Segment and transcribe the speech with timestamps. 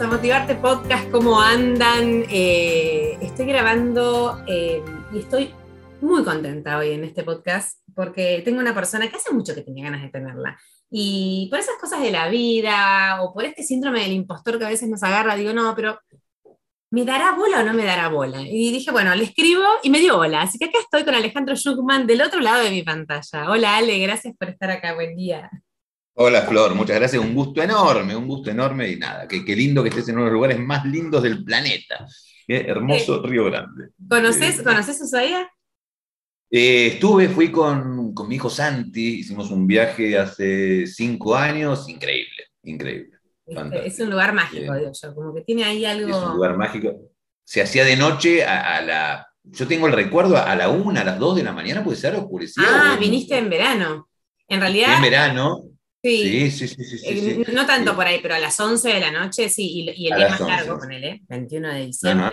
[0.00, 1.08] a Motivarte Podcast.
[1.10, 2.24] ¿Cómo andan?
[2.28, 5.54] Eh, estoy grabando eh, y estoy
[6.00, 9.84] muy contenta hoy en este podcast porque tengo una persona que hace mucho que tenía
[9.84, 10.58] ganas de tenerla.
[10.90, 14.70] Y por esas cosas de la vida o por este síndrome del impostor que a
[14.70, 16.00] veces nos agarra, digo, no, pero
[16.90, 18.40] ¿me dará bola o no me dará bola?
[18.42, 20.42] Y dije, bueno, le escribo y me dio bola.
[20.42, 23.48] Así que acá estoy con Alejandro Schuckman del otro lado de mi pantalla.
[23.48, 24.94] Hola Ale, gracias por estar acá.
[24.94, 25.48] Buen día.
[26.16, 29.88] Hola Flor, muchas gracias, un gusto enorme, un gusto enorme y nada, qué, lindo que
[29.88, 32.06] estés en uno de los lugares más lindos del planeta,
[32.46, 33.88] qué hermoso eh, Río Grande.
[34.08, 35.50] ¿Conoces, eh, Ushuaia?
[36.52, 43.18] Eh, estuve, fui con, mi hijo Santi, hicimos un viaje hace cinco años, increíble, increíble.
[43.84, 46.16] Es un lugar mágico, digo yo, como que tiene ahí algo...
[46.16, 46.92] Es un lugar mágico.
[47.42, 49.26] Se hacía de noche a, la...
[49.42, 52.14] Yo tengo el recuerdo a la una, a las dos de la mañana, puede ser
[52.14, 52.64] oscurecido.
[52.70, 54.08] Ah, viniste en verano.
[54.46, 54.94] En realidad...
[54.94, 55.73] En verano,
[56.04, 59.10] Sí, sí, sí, sí, eh, No tanto por ahí, pero a las 11 de la
[59.10, 61.22] noche, sí, y, el día más largo con él, ¿eh?
[61.26, 62.30] 21 de diciembre.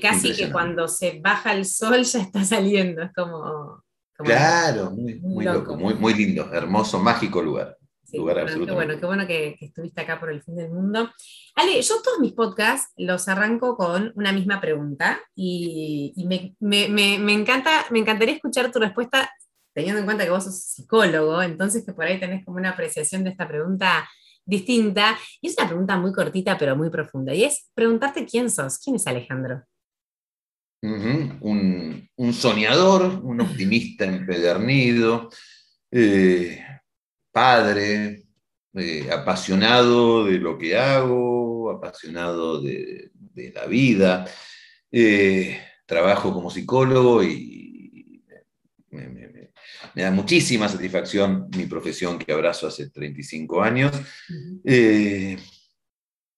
[0.00, 3.84] Casi que cuando se baja el sol ya está saliendo, es como...
[4.16, 7.76] claro, muy, muy, loco, muy, muy lindo, hermoso, mágico lugar.
[8.14, 11.10] lugar qué bueno, qué bueno que, estuviste acá por el fin del mundo.
[11.56, 17.18] Ale, yo todos mis podcasts los arranco con una misma pregunta y, me, me, me,
[17.18, 19.30] me, encanta, me encantaría escuchar tu respuesta
[19.80, 23.24] teniendo en cuenta que vos sos psicólogo, entonces que por ahí tenés como una apreciación
[23.24, 24.08] de esta pregunta
[24.44, 25.16] distinta.
[25.40, 27.34] Y es una pregunta muy cortita, pero muy profunda.
[27.34, 28.78] Y es preguntarte quién sos.
[28.78, 29.62] ¿Quién es Alejandro?
[30.82, 35.28] un, soñador, un optimista empedernido,
[35.90, 36.58] eh,
[37.30, 38.24] padre,
[38.72, 43.10] eh, apasionado de lo que hago, apasionado de,
[43.54, 44.26] la vida.
[44.92, 48.22] Eh, trabajo como psicólogo y
[48.90, 49.29] me, me
[49.94, 53.92] da muchísima satisfacción mi profesión que abrazo hace 35 años.
[54.64, 55.36] Eh,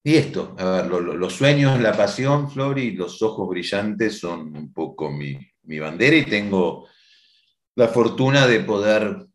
[0.05, 4.73] y esto, a ver, los sueños, la pasión, Flor, y los ojos brillantes son un
[4.73, 5.39] poco mi,
[5.79, 6.89] bandera y tengo
[7.77, 9.27] la fortuna de poder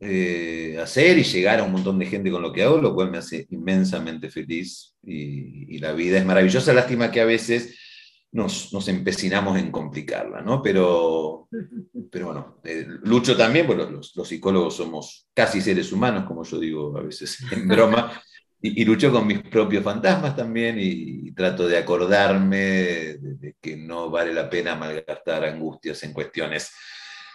[0.00, 3.10] eh, hacer y llegar a un montón de gente con lo que hago, lo cual
[3.10, 6.74] me hace inmensamente feliz y, y la vida es maravillosa.
[6.74, 7.78] Lástima que a veces
[8.32, 10.62] nos, empecinamos en complicarla, ¿no?
[10.62, 11.48] Pero,
[12.10, 16.98] pero bueno, eh, lucho también, bueno, los, psicólogos somos casi seres humanos, como yo digo
[16.98, 18.20] a veces en broma,
[18.60, 24.32] y, lucho con mis propios fantasmas también y, trato de acordarme de, que no vale
[24.32, 26.72] la pena malgastar angustias en cuestiones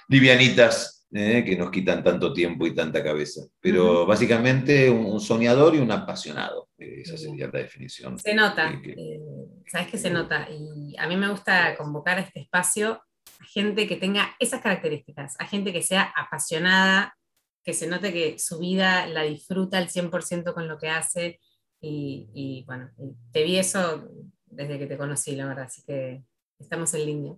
[0.07, 1.43] livianitas ¿eh?
[1.45, 3.41] que nos quitan tanto tiempo y tanta cabeza.
[3.59, 8.17] Pero básicamente un, soñador y un apasionado, esa sería la definición.
[8.17, 9.19] Se nota, eh,
[9.67, 10.47] sabes que se nota.
[10.49, 13.01] Y a mí me gusta convocar a este espacio
[13.39, 17.17] a gente que tenga esas características, a gente que sea apasionada,
[17.63, 21.39] que se note que su vida la disfruta al 100% con lo que hace.
[21.79, 22.91] Y, y bueno,
[23.31, 24.07] te vi eso
[24.45, 26.23] desde que te conocí, la verdad, así que
[26.61, 27.33] Estamos en línea.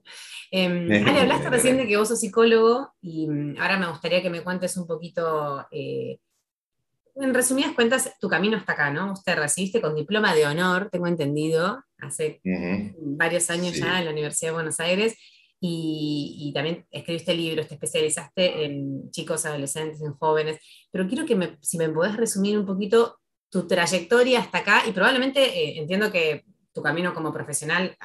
[0.51, 4.29] Eh, Ale, hablaste recién de que vos sos psicólogo y mm, ahora me gustaría que
[4.29, 6.19] me cuentes un poquito, eh,
[7.15, 9.13] en resumidas cuentas, tu camino hasta acá, ¿no?
[9.13, 12.41] Usted recibiste con diploma de honor, tengo entendido, hace
[12.99, 15.15] varios años ya en la Universidad de Buenos Aires.
[15.65, 20.59] Y, también escribiste libros, te especializaste en chicos, adolescentes, en jóvenes,
[20.91, 23.17] pero quiero que me, si me podés resumir un poquito
[23.49, 27.95] tu trayectoria hasta acá y probablemente eh, entiendo que tu camino como profesional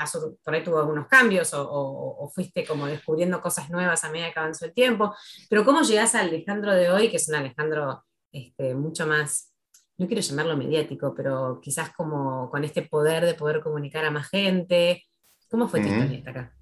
[0.44, 4.66] por ahí tuvo algunos cambios o, fuiste como descubriendo cosas nuevas a medida que avanzó
[4.66, 5.14] el tiempo,
[5.48, 9.52] pero ¿cómo llegas al Alejandro de hoy, que es un Alejandro este, mucho más,
[9.96, 14.28] no quiero llamarlo mediático, pero quizás como con este poder de poder comunicar a más
[14.28, 15.04] gente?
[15.50, 16.54] ¿Cómo fue tu historia hasta acá?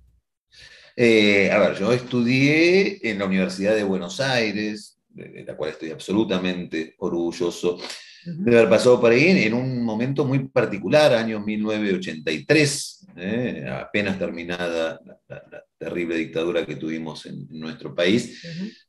[0.94, 5.90] Eh, a ver, yo estudié en la Universidad de Buenos Aires, de la cual estoy
[5.90, 7.78] absolutamente orgulloso
[8.26, 15.00] de haber pasado por ahí en, un momento muy particular, año 1983, eh, apenas terminada
[15.04, 18.40] la, terrible dictadura que tuvimos en, nuestro país.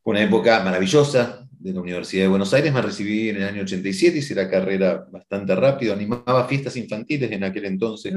[0.02, 3.62] Fue una época maravillosa de la Universidad de Buenos Aires, me recibí en el año
[3.64, 8.14] 87, hice la carrera bastante rápido, animaba fiestas infantiles en aquel entonces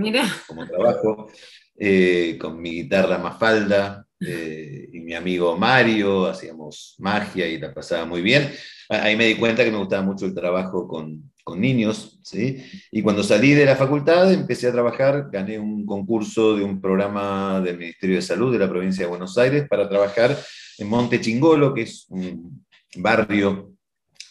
[0.46, 1.30] como, trabajo,
[1.76, 8.04] eh, con mi guitarra Mafalda, eh, y mi amigo Mario, hacíamos magia y la pasaba
[8.04, 8.50] muy bien.
[8.90, 12.64] Ahí me di cuenta que me gustaba mucho el trabajo con, con niños, ¿sí?
[12.90, 17.60] Y cuando salí de la facultad empecé a trabajar, gané un concurso de un programa
[17.60, 20.36] del Ministerio de Salud de la provincia de Buenos Aires para trabajar
[20.78, 22.64] en Monte Chingolo, que es un
[22.96, 23.74] barrio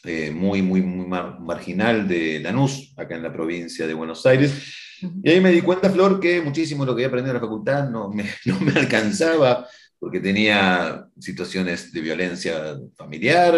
[0.03, 4.53] eh, muy, muy, muy marginal de Lanús, acá en la provincia de Buenos Aires.
[5.23, 7.89] Y ahí me di cuenta, Flor, que muchísimo lo que había aprendido en la facultad
[7.89, 9.65] no me, no me alcanzaba
[9.99, 13.53] porque tenía situaciones de violencia familiar,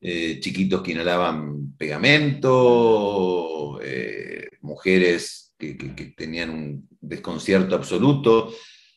[0.00, 5.74] eh, chiquitos que inhalaban pegamento, eh, mujeres que,
[6.16, 8.52] tenían un desconcierto absoluto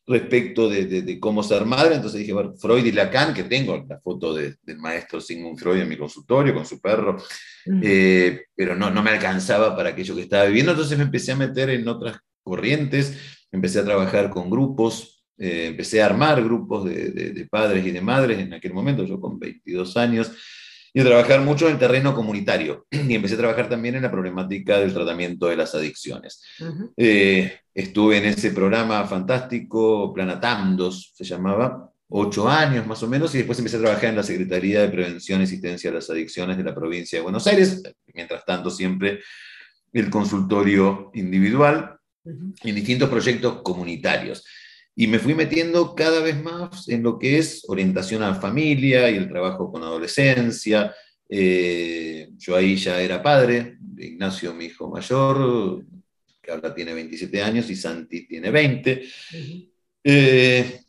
[0.06, 1.96] respecto de, cómo ser madre.
[1.96, 5.90] Entonces dije, bueno, Freud y Lacan, que tengo la foto del maestro Sigmund Freud en
[5.90, 7.18] mi consultorio con su perro,
[7.82, 10.72] eh, pero no, no me alcanzaba para aquello que estaba viviendo.
[10.72, 13.18] Entonces me empecé a meter en otras corrientes,
[13.52, 18.40] empecé a trabajar con grupos, eh, empecé a armar grupos de, padres y de madres
[18.40, 20.32] en aquel momento, yo con 22 años,
[20.94, 22.86] y a trabajar mucho en el terreno comunitario.
[22.92, 26.44] Y empecé a trabajar también en la problemática del tratamiento de las adicciones.
[26.95, 33.40] Eh, estuve en ese programa fantástico, Planatamdos se llamaba, ocho años más o menos, y
[33.40, 36.63] después empecé a trabajar en la Secretaría de Prevención y Asistencia a las Adicciones de
[36.63, 37.81] la provincia de Buenos Aires,
[38.13, 39.19] mientras tanto siempre
[39.92, 44.46] el consultorio individual en distintos proyectos comunitarios.
[44.95, 49.10] Y me fui metiendo cada vez más en lo que es orientación a la familia
[49.10, 50.94] y el trabajo con adolescencia.
[51.28, 55.84] Eh, yo ahí ya era padre, Ignacio, mi hijo mayor,
[56.42, 59.04] que ahora tiene 27 años, y Santi tiene 20.
[60.04, 60.80] Eh,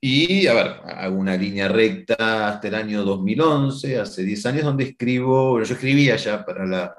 [0.00, 4.84] y, a ver, hago una línea recta hasta el año 2011, hace 10 años, donde
[4.84, 6.94] escribo, yo escribía ya para la,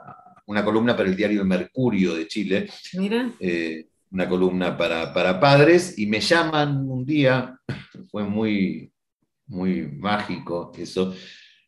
[0.47, 2.67] una columna para el diario El Mercurio de Chile.
[2.93, 3.31] Mira.
[3.39, 7.59] Eh, una columna para, para, padres y me llaman un día,
[8.11, 8.91] fue muy,
[9.47, 11.13] muy mágico eso.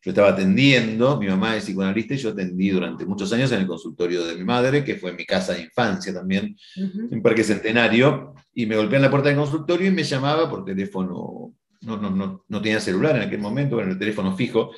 [0.04, 3.68] Yo estaba atendiendo, mi mamá es psicoanalista y yo atendí durante muchos años en el
[3.68, 8.66] consultorio de mi madre, que fue mi casa de infancia también, en Parque Centenario, y
[8.66, 12.46] me golpeé en la puerta del consultorio y me llamaba por teléfono, no, no, no,
[12.48, 14.72] no tenía celular en aquel momento, era el teléfono fijo,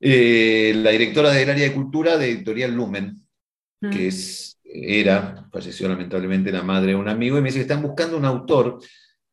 [0.00, 3.22] eh, la directora del área de cultura de Editorial Lumen,
[3.90, 7.82] que es, era, falleció lamentablemente la madre de un amigo, y me dice que están
[7.82, 8.80] buscando un autor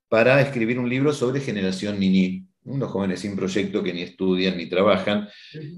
[0.07, 4.67] para escribir un libro sobre generación Nini, unos jóvenes sin proyecto que ni estudian ni
[4.67, 5.27] trabajan,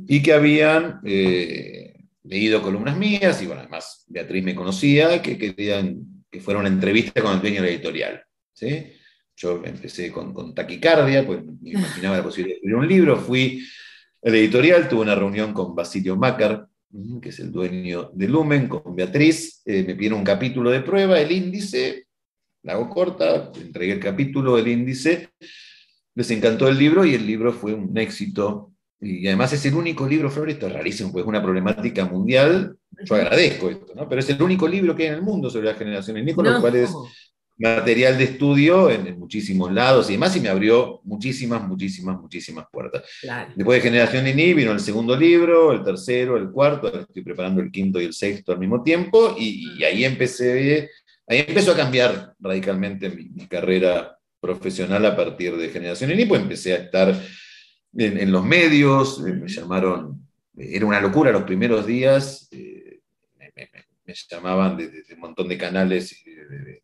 [0.08, 1.94] y que habían eh,
[2.24, 7.22] leído columnas mías, y bueno, además Beatriz me conocía, que querían que fuera una entrevista
[7.22, 8.24] con el dueño de la editorial.
[8.54, 8.92] ¿sí?
[9.36, 13.64] Yo empecé con, con taquicardia, pues me imaginaba la posibilidad de escribir un libro, fui
[14.24, 16.68] a la editorial, tuve una reunión con Basilio Mácar,
[17.22, 21.20] que es el dueño de Lumen, con Beatriz, eh, me pidieron un capítulo de prueba,
[21.20, 22.06] el índice,
[22.62, 25.30] la hago corta, entregué el capítulo, el índice,
[26.16, 28.72] les encantó el libro y el libro fue un éxito.
[29.02, 32.78] Y además es el único libro, Flor, esto es rarísimo, pues es una problemática mundial,
[33.04, 34.08] yo agradezco esto, ¿no?
[34.08, 36.46] pero es el único libro que hay en el mundo sobre la generación en con
[36.46, 36.92] lo cual es
[37.58, 43.04] material de estudio en, muchísimos lados y demás, y me abrió muchísimas, muchísimas, muchísimas puertas.
[43.56, 47.72] Después de Generación Nini vino el segundo libro, el tercero, el cuarto, estoy preparando el
[47.72, 50.90] quinto y el sexto al mismo tiempo, y, ahí empecé,
[51.28, 56.74] ahí empezó a cambiar radicalmente mi, carrera profesional a partir de Generación Nini, pues empecé
[56.74, 57.16] a estar
[57.96, 62.73] en, los medios, me llamaron, era una locura los primeros días, eh,
[64.06, 66.24] me llamaban de, un montón de canales.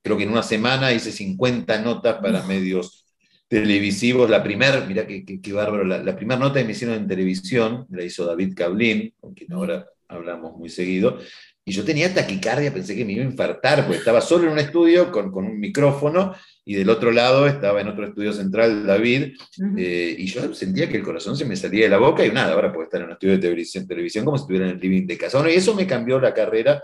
[0.01, 3.05] creo que en una semana hice 50 notas para medios
[3.47, 4.29] televisivos.
[4.29, 8.03] La primera, mira qué, qué, bárbaro, la, primera nota que me hicieron en televisión la
[8.03, 11.19] hizo David Cablin, con quien ahora hablamos muy seguido.
[11.65, 14.59] Y yo tenía taquicardia, pensé que me iba a infartar, porque estaba solo en un
[14.59, 16.33] estudio con, con un micrófono
[16.69, 19.33] y del otro lado estaba en otro estudio central David,
[19.75, 22.53] eh, y yo sentía que el corazón se me salía de la boca y nada,
[22.53, 25.07] ahora puedo estar en un estudio de televisión, televisión como si estuviera en el living
[25.07, 25.39] de casa.
[25.39, 26.83] Bueno, y eso me cambió la carrera,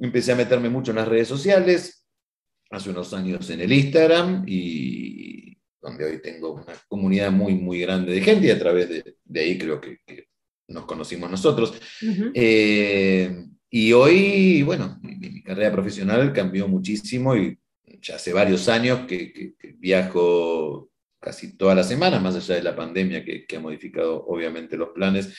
[0.00, 2.04] empecé a meterme mucho en las redes sociales,
[2.72, 8.14] hace unos años en el Instagram, y donde hoy tengo una comunidad muy, muy grande
[8.14, 10.00] de gente, y a través de, ahí creo que,
[10.66, 11.72] nos conocimos nosotros.
[12.34, 17.56] Eh, y hoy, bueno, mi, mi, carrera profesional cambió muchísimo y
[18.04, 23.24] ya hace varios años que, viajo casi todas las semanas, más allá de la pandemia
[23.24, 25.34] que, ha modificado obviamente los planes,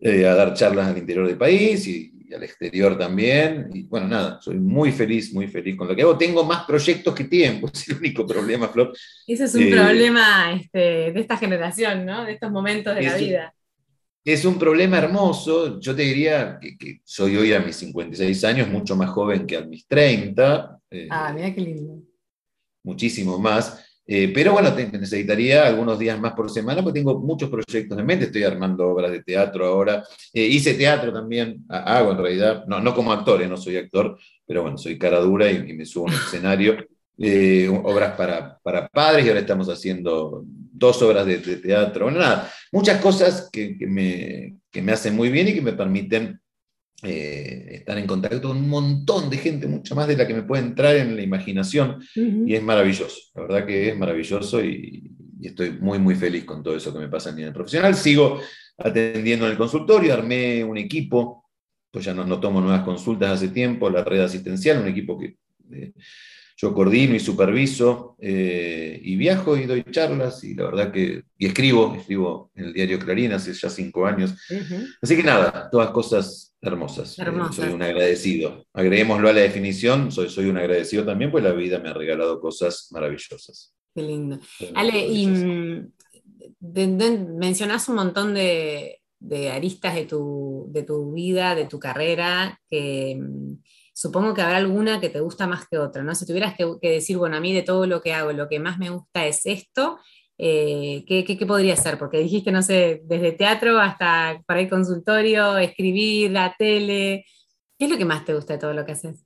[0.00, 3.68] eh, a dar charlas al interior del país y, al exterior también.
[3.72, 6.18] Y bueno, nada, soy muy feliz, muy feliz con lo que hago.
[6.18, 8.92] Tengo más proyectos que tiempo, es el único problema, Flor.
[9.26, 12.24] Ese es un eh, problema este, de esta generación, ¿no?
[12.24, 13.54] De estos momentos de la vida.
[14.24, 15.78] Es un problema hermoso.
[15.78, 19.58] Yo te diría que, que, soy hoy a mis 56 años mucho más joven que
[19.58, 20.80] a mis 30.
[20.90, 22.00] Eh, ah, mira qué lindo.
[22.82, 23.84] Muchísimo más.
[24.06, 28.24] Eh, pero bueno, necesitaría algunos días más por semana porque tengo muchos proyectos en mente.
[28.24, 30.02] Estoy armando obras de teatro ahora.
[30.32, 34.62] Eh, hice teatro también, hago en realidad, no, no como actor, no soy actor, pero
[34.62, 36.76] bueno, soy cara dura y, me subo a un escenario.
[37.84, 40.44] obras para, para, padres y ahora estamos haciendo
[40.84, 42.06] dos obras de, teatro.
[42.06, 45.72] Bueno, nada, muchas cosas que, que, me, que me hacen muy bien y que me
[45.72, 46.40] permiten
[47.06, 50.42] eh, estar en contacto con un montón de gente, mucho más de la que me
[50.42, 55.10] puede entrar en la imaginación, y es maravilloso, la verdad que es maravilloso y,
[55.42, 57.94] estoy muy, muy feliz con todo eso que me pasa a nivel profesional.
[57.94, 58.40] Sigo
[58.78, 61.44] atendiendo en el consultorio, armé un equipo,
[61.90, 65.36] pues ya no, no tomo nuevas consultas hace tiempo, la red asistencial, un equipo que
[65.70, 65.92] eh,
[66.56, 71.46] yo coordino y superviso eh, y viajo y doy charlas y la verdad que, y
[71.46, 74.34] escribo, escribo en el diario Clarín hace ya cinco años.
[75.02, 77.18] Así que nada, todas cosas hermosas.
[77.18, 78.66] Eh, soy un agradecido.
[78.72, 82.40] Agreguémoslo a la definición, soy, soy un agradecido también, pues la vida me ha regalado
[82.40, 83.74] cosas maravillosas.
[83.94, 84.38] Qué lindo.
[84.74, 85.92] Ale, y mm,
[87.38, 93.16] mencionás un montón de, de aristas de tu, de tu, vida, de tu carrera, que
[93.20, 93.54] mm,
[93.94, 96.14] supongo que habrá alguna que te gusta más que otra, ¿no?
[96.14, 98.76] Si tuvieras que, decir, bueno, a mí de todo lo que hago, lo que más
[98.76, 99.98] me gusta es esto,
[100.36, 101.96] eh, ¿qué, podría ser?
[101.96, 107.24] Porque dijiste, no sé, desde teatro hasta para el consultorio, escribir, la tele.
[107.78, 109.24] ¿Qué es lo que más te gusta de todo lo que haces?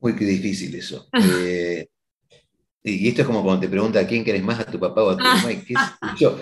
[0.00, 1.08] Uy, qué difícil eso.
[2.88, 5.02] Eh, y esto es como cuando te pregunta a quién querés más, a tu papá
[5.02, 5.48] o a tu mamá.
[5.66, 5.74] ¿Qué
[6.16, 6.38] yo?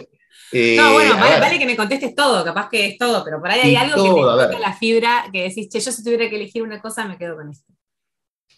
[0.56, 3.60] Eh, no, bueno, vale, que me contestes todo, capaz que es todo, pero por ahí
[3.60, 6.62] hay algo que me toca la fibra, que decís, che, yo si tuviera que elegir
[6.62, 7.72] una cosa me quedo con esto.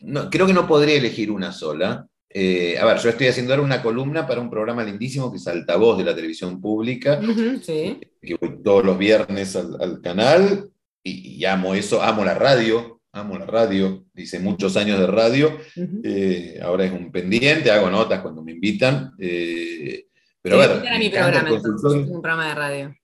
[0.02, 2.06] No, creo que no podría elegir una sola.
[2.28, 5.46] Eh, a ver, yo estoy haciendo ahora una columna para un programa lindísimo que es
[5.46, 7.18] Altavoz de la televisión pública,
[7.62, 7.98] sí.
[8.20, 10.68] que voy todos los viernes al, canal
[11.02, 15.56] y, amo eso, amo la radio, amo la radio, hice muchos años de radio,
[16.04, 19.14] eh, ahora es un pendiente, hago notas cuando me invitan.
[20.46, 22.96] Pero a ver, mi programa, un programa de radio.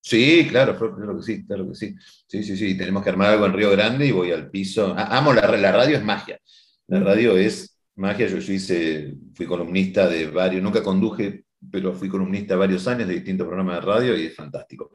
[0.00, 1.96] Sí, claro, claro que sí, claro que sí.
[2.28, 4.94] Sí, sí, sí, tenemos que armar algo en Río Grande y voy al piso.
[4.96, 6.38] Ah, amo la, la radio, es magia.
[6.86, 8.28] La radio es magia.
[8.28, 13.48] Yo, hice, fui columnista de varios, nunca conduje, pero fui columnista varios años de distintos
[13.48, 14.92] programas de radio y es fantástico.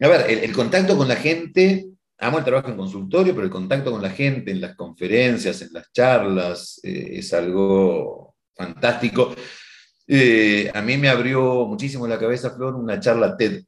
[0.00, 1.86] A ver, el, contacto con la gente,
[2.18, 5.72] amo el trabajo en consultorio, pero el contacto con la gente en las conferencias, en
[5.72, 9.36] las charlas, eh, es algo fantástico.
[10.06, 13.62] Eh, a mí me abrió muchísimo la cabeza, Flor, una charla TED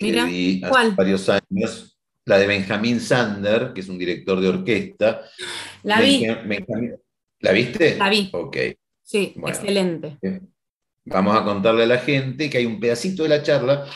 [0.00, 5.22] Mira, hace varios años, la de Benjamín Sander, que es un director de orquesta.
[5.82, 6.24] La vi.
[7.40, 7.96] ¿La viste?
[7.96, 8.30] La vi.
[8.32, 8.56] Ok.
[9.02, 10.18] Sí, excelente.
[10.22, 10.40] Eh,
[11.04, 13.86] vamos a contarle a la gente que hay un pedacito de la charla.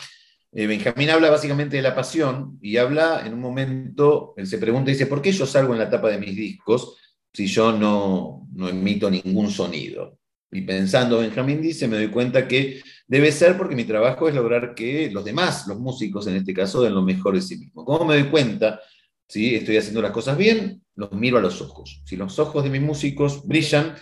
[0.51, 4.91] Eh, Benjamín habla básicamente de la pasión y habla en un momento, él se pregunta
[4.91, 6.97] y dice, ¿por qué yo salgo en la tapa de mis discos
[7.33, 10.19] si yo no, no emito ningún sonido?
[10.53, 14.75] Y pensando, Benjamín dice, me doy cuenta que debe ser porque mi trabajo es lograr
[14.75, 17.87] que los demás, los músicos en este caso, den lo mejor de sí mismos.
[17.87, 18.81] ¿Cómo me doy cuenta?
[19.27, 22.03] Si estoy haciendo las cosas bien, los miro a los ojos.
[22.05, 23.95] Si los ojos de mis músicos brillan,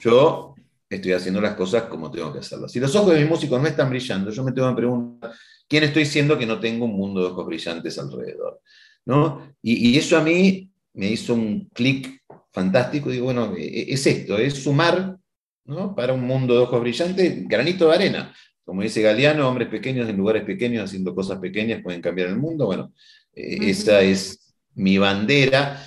[0.00, 0.54] yo
[0.88, 2.70] estoy haciendo las cosas como tengo que hacerlas.
[2.70, 5.32] Si los ojos de mis músicos no están brillando, yo me tengo que preguntar,
[5.68, 8.60] ¿quién estoy siendo que no tengo un mundo de ojos brillantes alrededor?
[9.04, 9.52] ¿No?
[9.60, 13.10] Y, y eso a mí me hizo un clic fantástico.
[13.10, 15.18] Digo, bueno, e, e, es esto, es sumar
[15.94, 18.34] para un mundo de ojos brillantes, granito de arena.
[18.64, 22.66] Como dice Galeano, hombres pequeños en lugares pequeños haciendo cosas pequeñas pueden cambiar el mundo.
[22.66, 22.92] Bueno,
[23.34, 25.82] eh, esa es mi bandera.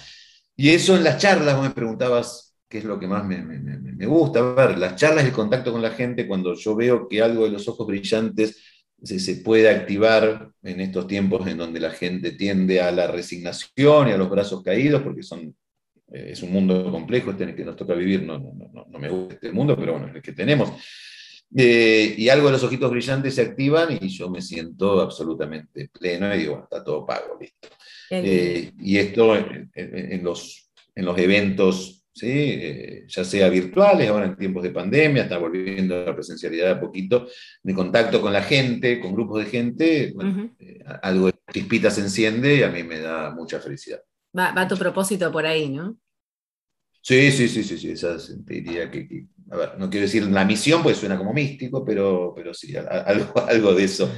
[0.56, 4.40] Y eso en las charlas, vos me preguntabas qué es lo que más me, gusta.
[4.40, 7.52] A ver, las charlas, el contacto con la gente, cuando yo veo que algo de
[7.52, 8.58] los ojos brillantes
[9.02, 14.10] se, se, puede activar en estos tiempos en donde la gente tiende a la resignación
[14.10, 15.56] y a los brazos caídos, porque son
[16.12, 18.86] eh, es un mundo complejo este en el que nos toca vivir, no, no, no,
[18.90, 20.72] no me gusta este mundo, pero bueno, es el que tenemos.
[21.56, 26.34] Eh, y algo de los ojitos brillantes se activan y yo me siento absolutamente pleno
[26.34, 27.68] y digo, bueno, está todo pago, listo.
[28.10, 33.04] Eh, y esto en, los, en los eventos, ¿sí?
[33.08, 37.28] ya sea virtuales, ahora en tiempos de pandemia, está volviendo a la presencialidad a poquito,
[37.64, 40.14] de contacto con la gente, con grupos de gente,
[41.02, 44.02] algo de chispita se enciende y a mí me da mucha felicidad.
[44.38, 45.98] Va, tu propósito por ahí, ¿no?
[47.04, 50.84] Sí, sí, sí, sí, sí, esa diría que, a ver, no quiero decir la misión,
[50.84, 54.10] porque suena como místico, pero, pero sí, algo, algo de eso.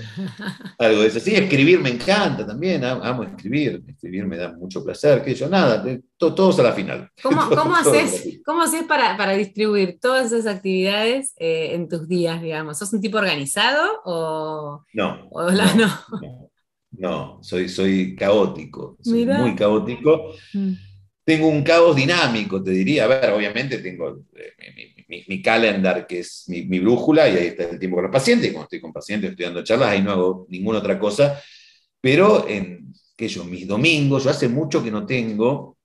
[0.77, 1.21] Algo de eso.
[1.21, 5.83] Sí, escribir me encanta también, amo escribir, escribir me da mucho placer, que yo, nada,
[6.17, 7.09] todos a la final.
[7.23, 12.41] ¿Cómo, cómo haces, ¿cómo haces para, para, distribuir todas esas actividades eh, en tus días,
[12.41, 12.77] digamos?
[12.77, 15.87] ¿Sos un tipo organizado o, no, o la, no,
[16.21, 16.52] no?
[16.97, 20.33] No, soy, soy caótico, soy muy caótico.
[20.53, 20.73] Mm.
[21.25, 23.05] Tengo un caos dinámico, te diría.
[23.05, 27.79] A ver, obviamente tengo eh, mi, calendar, que es mi, brújula, y ahí está el
[27.79, 28.49] tiempo con los pacientes.
[28.49, 31.41] Y cuando estoy con pacientes, estoy dando charlas, ahí no hago ninguna otra cosa.
[32.01, 35.77] Pero en que yo, mis domingos, yo hace mucho que no tengo,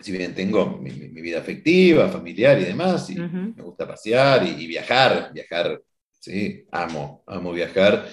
[0.00, 5.30] si bien tengo mi, vida afectiva, familiar y demás, y me gusta pasear y, viajar,
[5.32, 5.80] viajar,
[6.18, 8.08] sí, amo, amo viajar.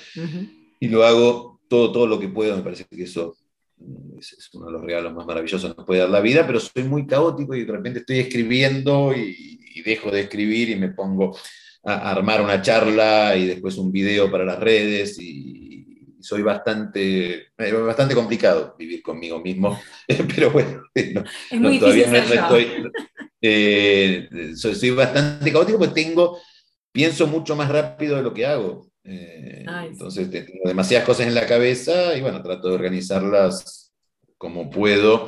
[0.79, 3.37] Y lo hago todo, todo lo que puedo, me parece que eso
[4.17, 6.83] es, uno de los regalos más maravillosos que nos puede dar la vida, pero soy
[6.83, 11.37] muy caótico y de repente estoy escribiendo y, dejo de escribir y me pongo
[11.85, 17.71] a, armar una charla y después un video para las redes y, soy bastante, eh,
[17.71, 19.79] bastante complicado vivir conmigo mismo,
[20.35, 20.83] pero bueno,
[21.79, 22.91] todavía no, estoy,
[23.41, 26.37] eh, soy, bastante caótico porque tengo,
[26.91, 28.88] pienso mucho más rápido de lo que hago.
[29.03, 33.93] Eh, entonces tengo demasiadas cosas en la cabeza y bueno, trato de organizarlas
[34.37, 35.25] como puedo.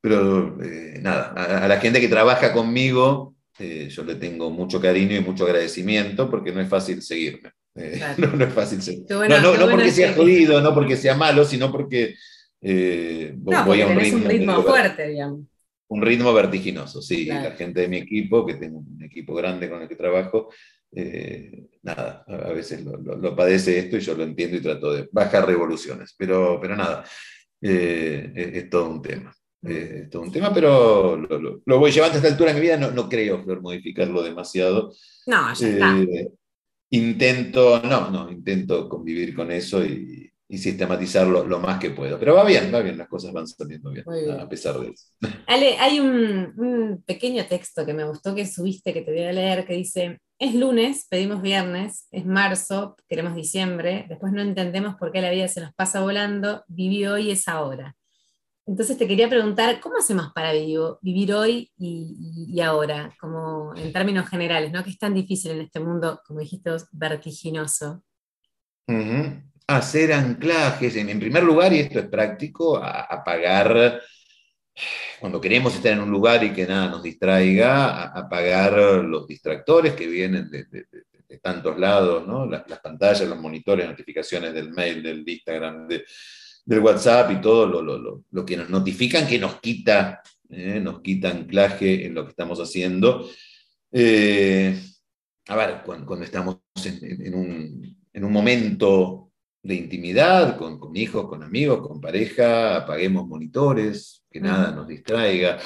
[0.00, 0.56] Pero
[1.00, 6.30] nada, a, la gente que trabaja conmigo, yo le tengo mucho cariño y mucho agradecimiento
[6.30, 7.52] porque no es fácil seguirme.
[7.76, 12.14] Eh, no, es fácil no, porque sea jodido, no porque sea malo, sino porque
[12.60, 15.40] eh, voy a un ritmo, fuerte, digamos.
[15.88, 17.26] Un ritmo vertiginoso, sí.
[17.26, 20.50] La gente de mi equipo, que tengo un equipo grande con el que trabajo,
[20.94, 25.46] eh, nada, a veces lo, padece esto y yo lo entiendo y trato de bajar
[25.46, 26.14] revoluciones.
[26.16, 27.04] Pero, pero nada,
[27.60, 29.34] es, todo un tema.
[29.62, 32.76] es todo un tema, pero lo, voy llevando a esta altura de mi vida.
[32.76, 34.92] No, no creo, Flor, modificarlo demasiado.
[35.26, 35.96] No, ya está
[36.90, 42.18] intento, no, no, intento convivir con eso y, sistematizarlo lo más que puedo.
[42.18, 44.04] Pero va bien, va bien, las cosas van saliendo bien,
[44.38, 45.06] a pesar de eso.
[45.46, 49.66] Ale, hay un, pequeño texto que me gustó que subiste, que te voy a leer,
[49.66, 55.20] que dice, es lunes, pedimos viernes, es marzo, queremos diciembre, después no entendemos por qué
[55.20, 57.96] la vida se nos pasa volando, viví hoy es ahora.
[58.66, 64.72] Entonces te quería preguntar, ¿cómo hacemos para vivir hoy y, ahora, como en términos generales,
[64.72, 64.82] ¿no?
[64.82, 68.02] que es tan difícil en este mundo, como dijiste vertiginoso?
[69.66, 74.00] Hacer anclajes, en, primer lugar, y esto es práctico, apagar,
[75.20, 78.72] cuando queremos estar en un lugar y que nada nos distraiga, apagar
[79.04, 80.66] los distractores que vienen de,
[81.42, 82.46] tantos lados, ¿no?
[82.46, 86.04] las, las pantallas, los monitores, notificaciones del mail, del Instagram, de
[86.64, 92.06] del WhatsApp y todo lo, que nos notifican que nos quita, eh, nos quita anclaje
[92.06, 93.28] en lo que estamos haciendo.
[93.92, 94.78] Eh,
[95.48, 99.23] a ver, cuando, estamos en, un, momento
[99.64, 105.58] de intimidad, con, hijos, con amigos, con pareja, apaguemos monitores, que nada nos distraiga.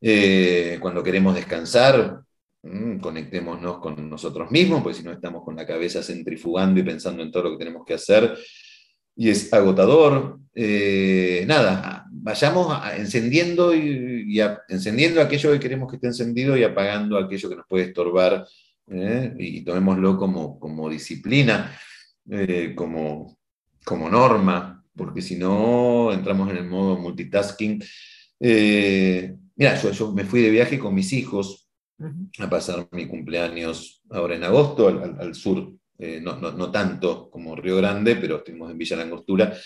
[0.00, 2.20] Eh, cuando queremos descansar,
[2.62, 7.24] mm, conectémonos con nosotros mismos, porque si no estamos con la cabeza centrifugando y pensando
[7.24, 8.38] en todo lo que tenemos que hacer,
[9.16, 10.38] y es agotador.
[10.54, 17.48] Eh, nada, vayamos encendiendo, y, encendiendo aquello que queremos que esté encendido y apagando aquello
[17.48, 18.46] que nos puede estorbar,
[18.88, 19.34] ¿eh?
[19.36, 21.76] y tomémoslo como, como disciplina,
[22.30, 23.38] eh, como,
[23.84, 27.82] como norma, porque si no entramos en el modo multitasking.
[28.40, 31.68] mira, yo, me fui de viaje con mis hijos
[32.38, 38.16] a pasar mi cumpleaños ahora en agosto al sur eh, no, tanto como Río Grande,
[38.16, 39.56] pero estuvimos en Villa Langostura.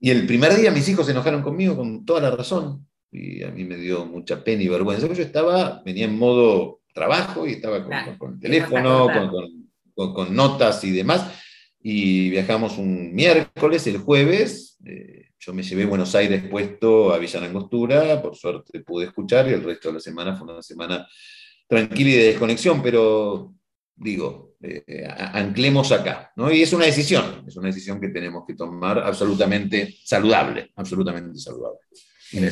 [0.00, 3.50] Y el primer día mis hijos se enojaron conmigo con toda la razón, y a
[3.50, 5.12] mí me dio mucha pena y vergüenza.
[5.12, 7.84] Yo estaba, venía en modo trabajo y estaba
[8.18, 9.08] con, el teléfono,
[9.94, 11.26] con, notas y demás.
[11.90, 14.76] Y viajamos un miércoles, el jueves.
[14.84, 19.54] Eh, yo me llevé Buenos Aires puesto a Villa Langostura, por suerte pude escuchar, y
[19.54, 21.08] el resto de la semana fue una semana
[21.66, 23.54] tranquila y de desconexión, pero
[23.96, 26.30] digo, eh, anclemos acá.
[26.36, 26.52] ¿no?
[26.52, 31.78] Y es una decisión, es una decisión que tenemos que tomar absolutamente saludable, absolutamente saludable.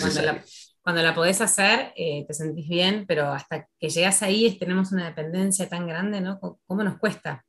[0.00, 0.44] Cuando la,
[0.80, 5.04] cuando la, podés hacer, eh, te sentís bien, pero hasta que llegas ahí tenemos una
[5.04, 6.40] dependencia tan grande, ¿no?
[6.66, 7.45] ¿Cómo nos cuesta?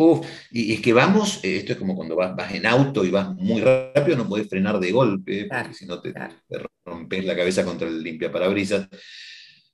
[0.00, 3.10] Uf, y es que vamos, eh, esto es como cuando vas, vas, en auto y
[3.10, 7.34] vas muy rápido, no podés frenar de golpe, porque si no te, te, rompes la
[7.34, 8.88] cabeza contra el limpia parabrisas.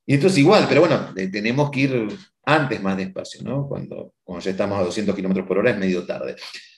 [0.06, 2.08] Y esto es igual, pero bueno, tenemos que ir
[2.42, 3.68] antes más despacio, ¿no?
[3.68, 6.36] Cuando, cuando ya estamos a 200 kilómetros por hora es medio tarde.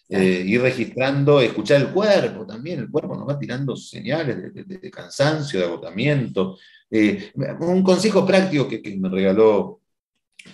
[0.08, 5.60] Eh, ir registrando, escuchar el cuerpo también, el cuerpo nos va tirando señales de, cansancio,
[5.60, 6.58] de agotamiento.
[6.90, 7.30] Eh,
[7.60, 9.82] un consejo práctico que, que, me regaló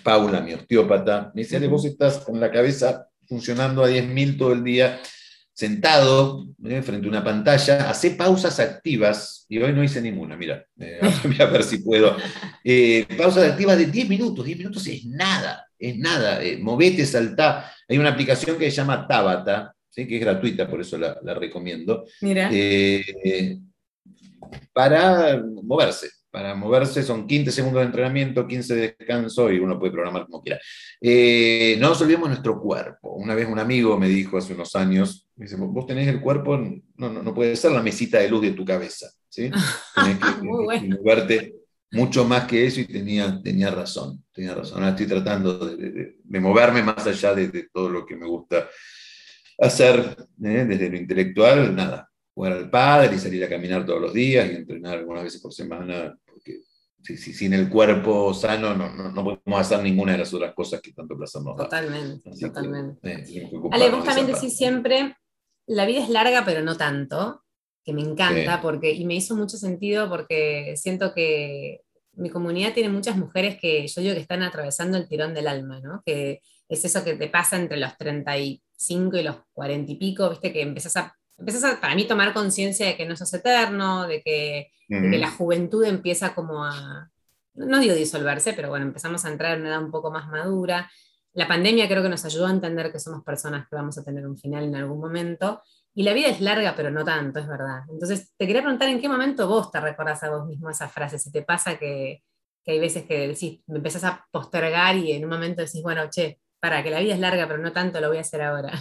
[0.01, 4.63] Paula, mi osteópata, me decía, vos estás con la cabeza funcionando a 10.000 todo el
[4.63, 4.99] día,
[5.53, 10.65] sentado eh, frente a una pantalla, hace pausas activas, y hoy no hice ninguna, mira,
[10.79, 12.17] eh, voy a ver si puedo.
[12.63, 17.71] Eh, pausas activas de 10 minutos, 10 minutos es nada, es nada, movete, saltá.
[17.87, 20.07] Hay una aplicación que se llama Tabata, ¿sí?
[20.07, 22.49] que es gratuita, por eso la, la recomiendo, mira.
[24.73, 29.91] para moverse para moverse son 15 segundos de entrenamiento, 15 de descanso y uno puede
[29.91, 30.59] programar como quiera.
[30.99, 33.13] Eh, no nos olvidemos nuestro cuerpo.
[33.13, 36.57] Una vez un amigo me dijo hace unos años, me dice, vos tenés el cuerpo,
[36.57, 39.11] no, no, puede ser la mesita de luz de tu cabeza.
[39.29, 39.51] ¿sí?
[39.95, 41.53] Tenés que, moverte
[41.91, 44.25] mucho más que eso y tenía, tenía razón.
[44.33, 44.79] Tenía razón.
[44.79, 48.67] Ahora estoy tratando de, moverme más allá de, todo lo que me gusta
[49.59, 50.65] hacer ¿eh?
[50.67, 54.55] desde lo intelectual, nada, jugar al padre y salir a caminar todos los días y
[54.55, 56.17] entrenar algunas veces por semana
[57.03, 61.17] sin el cuerpo sano no, no, podemos hacer ninguna de las otras cosas que tanto
[61.17, 61.65] placer nos da.
[61.65, 63.11] Totalmente, totalmente.
[63.11, 65.15] Eh, Ale, vos también decís siempre
[65.67, 67.43] La vida es larga, pero no tanto,
[67.83, 71.81] que me encanta, porque, y me hizo mucho sentido porque siento que
[72.13, 75.79] mi comunidad tiene muchas mujeres que yo digo que están atravesando el tirón del alma,
[75.81, 76.01] ¿no?
[76.05, 80.53] Que es eso que te pasa entre los 35 y los 40 y pico, viste,
[80.53, 84.21] que empezás a, empezás a para mí, tomar conciencia de que no sos eterno, de
[84.21, 87.09] que, de que la juventud empieza como a,
[87.55, 90.89] no digo disolverse, pero bueno, empezamos a entrar en una edad un poco más madura.
[91.33, 94.25] La pandemia creo que nos ayudó a entender que somos personas que vamos a tener
[94.27, 95.61] un final en algún momento.
[95.95, 97.83] Y la vida es larga, pero no tanto, es verdad.
[97.89, 101.19] Entonces, te quería preguntar en qué momento vos te recordás a vos mismo esa frase,
[101.19, 102.23] si te pasa que,
[102.63, 106.09] que hay veces que decís, me empezás a postergar y en un momento decís, bueno,
[106.09, 108.71] che, para que la vida es larga, pero no tanto, lo voy a hacer ahora.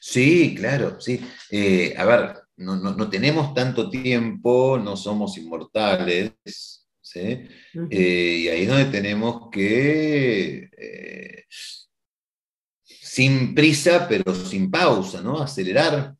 [0.00, 1.20] Sí, claro, sí.
[1.50, 6.32] Eh, a ver, no, no, no, tenemos tanto tiempo, no somos inmortales,
[7.00, 7.48] ¿sí?
[7.90, 11.44] Eh, y ahí es donde tenemos que, eh,
[12.84, 15.40] sin prisa, pero sin pausa, ¿no?
[15.40, 16.14] Acelerar,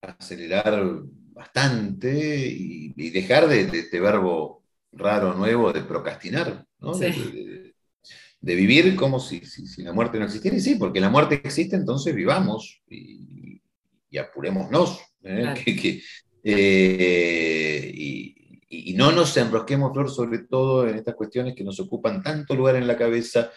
[0.00, 6.94] acelerar bastante y, dejar de, este verbo raro, nuevo, de procrastinar, ¿no?
[6.96, 7.12] De,
[8.40, 10.56] vivir como si, si, la muerte no existiera.
[10.56, 13.60] Y sí, porque la muerte existe, entonces vivamos y,
[14.18, 15.00] apurémonos.
[15.22, 15.54] ¿eh?
[16.44, 18.34] y,
[18.68, 22.76] y, no nos enrosquemos, Flor, sobre todo en estas cuestiones que nos ocupan tanto lugar
[22.76, 23.50] en la cabeza,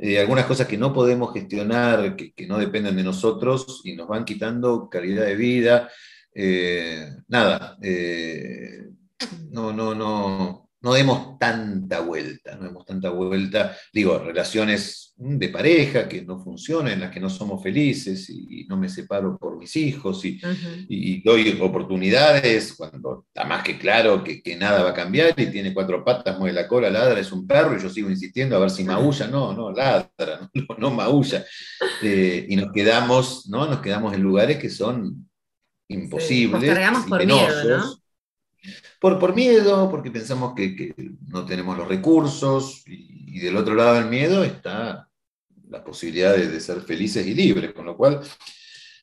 [0.00, 4.24] eh, algunas cosas que no podemos gestionar, que, no dependen de nosotros y nos van
[4.24, 5.90] quitando calidad de vida.
[6.32, 8.90] Eh, nada, eh,
[9.50, 16.08] no, no, no, no demos tanta vuelta, no demos tanta vuelta, digo, relaciones de pareja
[16.08, 19.74] que no funcionan, en las que no somos felices y, no me separo por mis
[19.76, 25.46] hijos y, doy oportunidades cuando está más que claro que, nada va a cambiar y
[25.46, 28.60] tiene cuatro patas, mueve la cola, ladra, es un perro y yo sigo insistiendo a
[28.60, 31.44] ver si maulla, no, no, ladra, no, no maulla.
[32.02, 33.66] Eh, y nos quedamos, ¿no?
[33.66, 35.28] Nos quedamos en lugares que son
[35.88, 36.60] imposibles.
[36.60, 37.97] Sí, por miedo, ¿no?
[39.00, 40.94] Por, por miedo, porque pensamos que,
[41.28, 45.08] no tenemos los recursos, y, del otro lado del miedo está
[45.68, 48.20] la posibilidad de, ser felices y libres, con lo cual,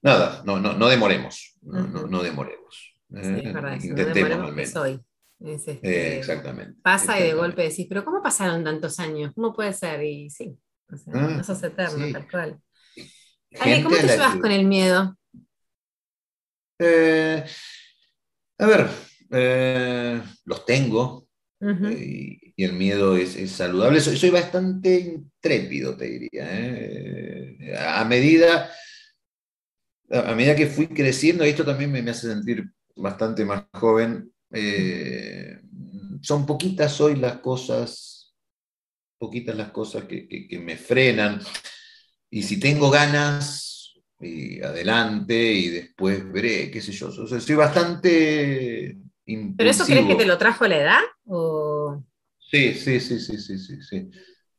[0.01, 2.95] nada, no, no, no demoremos, no, no, demoremos.
[3.15, 3.53] ¿eh?
[3.81, 4.75] Intentemos al menos.
[4.75, 4.99] Hoy.
[5.39, 6.79] Este, eh, exactamente.
[6.81, 9.31] Pasa y de golpe decís, pero ¿cómo pasaron tantos años?
[9.35, 10.03] ¿Cómo puede ser?
[10.03, 10.57] Y sí,
[10.91, 12.61] o sea, ah, no sos eterno, tal cual.
[13.83, 15.17] ¿cómo te llevas con el miedo?
[16.79, 17.45] Eh,
[18.57, 18.89] a ver,
[19.31, 21.27] eh, los tengo
[21.59, 23.99] eh, y, el miedo es, saludable.
[23.99, 26.47] Soy, bastante intrépido, te diría.
[26.49, 27.75] ¿eh?
[27.77, 28.71] A medida,
[30.09, 32.63] a medida que fui creciendo, y esto también me, hace sentir
[32.95, 34.31] bastante más joven,
[36.21, 38.33] son poquitas hoy las cosas,
[39.17, 41.41] poquitas las cosas que, que me frenan.
[42.29, 43.65] Y si tengo ganas,
[44.19, 47.11] y adelante y después veré, qué sé yo.
[47.11, 50.99] soy bastante ¿Pero eso crees que te lo trajo la edad?
[52.39, 54.09] Sí, sí, sí, sí, sí, sí, sí.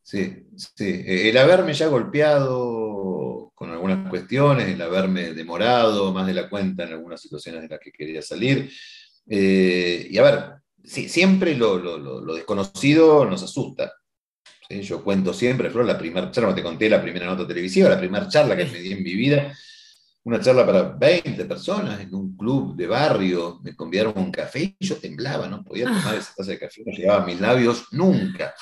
[0.02, 1.02] Sí, sí.
[1.04, 6.92] El haberme ya golpeado con algunas cuestiones, el haberme demorado más de la cuenta en
[6.92, 8.70] algunas situaciones de las que quería salir.
[9.28, 10.44] Eh, y a ver,
[10.84, 13.92] siempre lo, desconocido nos asusta.
[14.68, 18.28] Yo cuento siempre, Flor, la primera charla, te conté la primera nota televisiva, la primera
[18.28, 19.56] charla que me di en mi vida,
[20.26, 24.84] una charla para 20 personas en un club de barrio, me convidaron un café y
[24.84, 28.52] yo temblaba, no podía tomar esa taza de café, no llegaba a mis labios nunca.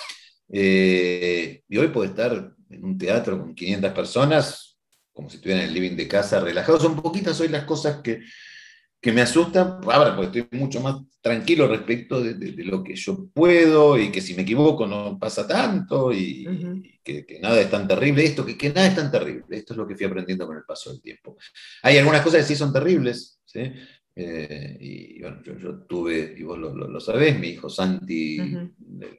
[0.47, 4.79] Eh, y hoy puedo estar en un teatro con 500 personas,
[5.11, 6.83] como si estuviera en el living de casa, relajados.
[6.83, 8.21] Son poquitas hoy las cosas que,
[9.05, 13.99] que me asustan, ahora porque estoy mucho más tranquilo respecto de, lo que yo puedo
[13.99, 18.47] y que si me equivoco no pasa tanto y, que, nada es tan terrible, esto,
[18.47, 20.91] que, que, nada es tan terrible, esto es lo que fui aprendiendo con el paso
[20.91, 21.37] del tiempo.
[21.83, 23.71] Hay algunas cosas que sí son terribles, ¿sí?
[24.17, 28.39] Eh, y bueno, yo, tuve, y vos lo, lo, sabés, mi hijo Santi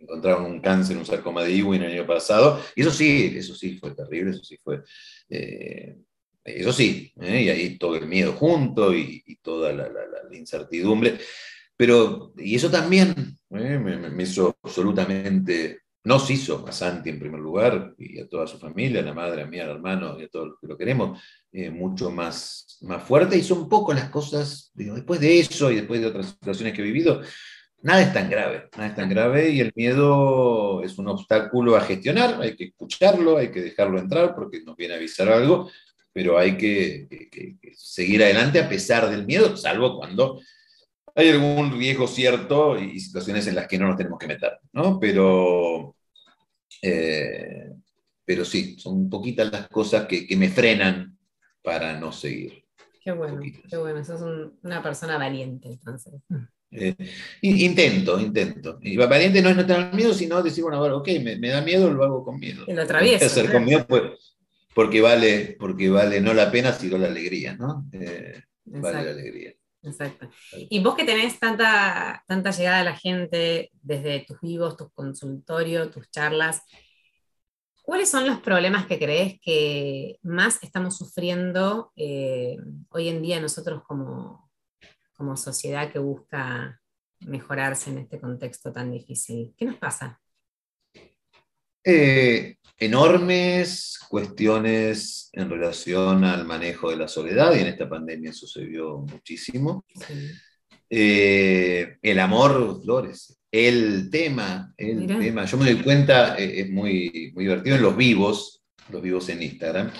[0.01, 3.77] encontraron un cáncer, un sarcoma de Ewing el año pasado, y eso sí, eso sí
[3.77, 4.81] fue terrible, eso sí fue...
[5.29, 5.95] Eh,
[6.45, 7.41] eso sí, ¿eh?
[7.41, 9.89] y ahí todo el miedo junto y, toda la,
[10.31, 11.17] incertidumbre.
[11.75, 13.13] Pero, y eso también
[13.51, 13.79] ¿eh?
[13.79, 19.01] me, hizo absolutamente, nos hizo a Santi en primer lugar y a toda su familia,
[19.01, 21.19] a la madre, a mí, al hermano y a todos los que lo queremos,
[21.51, 23.37] eh, mucho más, más fuerte.
[23.37, 26.85] Y son poco las cosas, después de eso y después de otras situaciones que he
[26.85, 27.21] vivido,
[27.81, 31.81] nada es tan grave, nada es tan grave y el miedo es un obstáculo a
[31.81, 35.69] gestionar, hay que escucharlo, hay que dejarlo entrar porque nos viene a avisar algo
[36.15, 37.09] pero hay que,
[37.75, 40.39] seguir adelante a pesar del miedo, salvo cuando
[41.13, 44.97] hay algún riesgo cierto y situaciones en las que no nos tenemos que meter, ¿no?
[44.97, 45.97] Pero,
[46.81, 47.69] eh,
[48.23, 51.17] pero sí, son poquitas las cosas que, me frenan
[51.61, 52.63] para no seguir.
[53.03, 54.01] Qué bueno, qué bueno.
[54.05, 54.21] Sos
[54.63, 56.13] una persona valiente, entonces.
[56.71, 56.95] Eh,
[57.41, 58.79] intento, intento.
[58.81, 62.05] Y valiente no es no tener miedo, sino decir, bueno, ok, me, da miedo, lo
[62.05, 62.63] hago con miedo.
[62.67, 63.25] Y lo atravieso.
[63.25, 64.34] Hacer con miedo pues,
[64.75, 67.87] porque, vale, porque vale no la pena, sino la alegría, ¿no?
[67.93, 69.53] Eh, vale la alegría.
[69.81, 70.29] Exacto.
[70.51, 75.91] Y vos que tenés tanta, tanta llegada a la gente desde tus vivos, tus consultorios,
[75.91, 76.61] tus charlas,
[77.83, 82.57] ¿cuáles son los problemas que crees que más estamos sufriendo eh,
[82.89, 84.51] hoy en día nosotros como,
[85.13, 86.81] como sociedad que busca
[87.21, 89.53] mejorarse en este contexto tan difícil?
[89.57, 90.19] ¿Qué nos pasa?
[91.81, 98.99] Eh, enormes cuestiones en relación al manejo de la soledad, y en esta pandemia sucedió
[98.99, 99.85] muchísimo.
[100.89, 107.31] Eh, el amor, Flores, el tema, el tema, yo me doy cuenta, eh, es muy,
[107.33, 109.91] muy divertido en los vivos, los vivos en Instagram.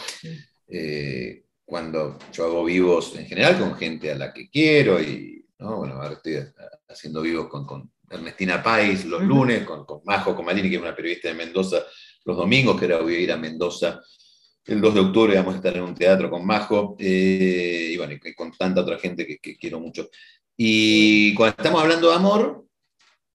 [0.68, 5.96] Eh, cuando yo hago vivos en general con gente a la que quiero y, bueno,
[5.96, 6.38] ahora estoy
[6.88, 10.96] haciendo vivos con, con Ernestina Pais los lunes, con, con Majo Comalini, que es una
[10.96, 11.84] periodista de Mendoza,
[12.26, 14.02] los domingos, que era voy a ir a Mendoza
[14.66, 18.14] el 2 de octubre, vamos a estar en un teatro con Majo, eh, y bueno,
[18.14, 20.10] y con tanta otra gente que, quiero mucho.
[20.58, 22.66] Y cuando estamos hablando de amor,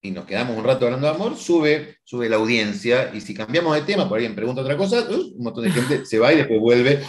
[0.01, 3.75] y nos quedamos un rato hablando de amor, sube, sube la audiencia, y si cambiamos
[3.75, 6.37] de tema, por alguien pregunta otra cosa, uh, un montón de gente se va y
[6.37, 7.01] después vuelve.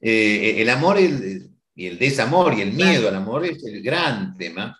[0.00, 4.78] Eh, el amor y el desamor y el miedo al amor es el gran tema.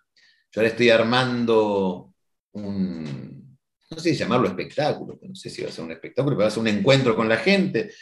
[0.53, 2.13] Yo ahora estoy armando
[2.53, 3.44] un,
[3.95, 6.49] no sé si llamarlo espectáculo, no sé si va a ser un espectáculo, pero va
[6.49, 7.93] a ser un encuentro con la gente,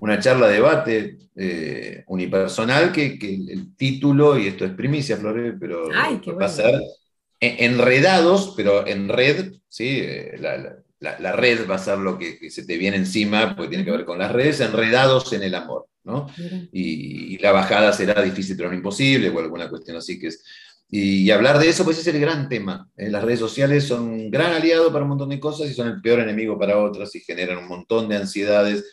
[0.00, 6.44] una charla, debate eh, unipersonal, que, el, título, y esto es primicia, Flores, pero va
[6.44, 6.80] a ser
[7.40, 10.00] enredados, pero en red, ¿sí?
[10.02, 13.92] Eh, la, red va a ser lo que, se te viene encima, porque tiene que
[13.92, 16.26] ver con las redes, enredados en el amor, ¿no?
[16.72, 20.44] Y, y, la bajada será difícil, pero no imposible, o alguna cuestión así que es
[20.92, 22.90] y, hablar de eso, pues es el gran tema.
[22.96, 25.86] Eh, las redes sociales son un gran aliado para un montón de cosas y son
[25.86, 28.84] el peor enemigo para otras y generan un montón de ansiedades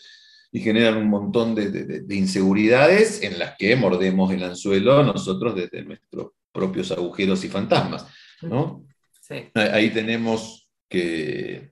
[0.52, 6.34] y generan un montón de, inseguridades en las que mordemos el anzuelo nosotros desde nuestros
[6.52, 8.06] propios agujeros y fantasmas.
[8.44, 8.86] ¿no?
[9.56, 11.72] Ahí tenemos que,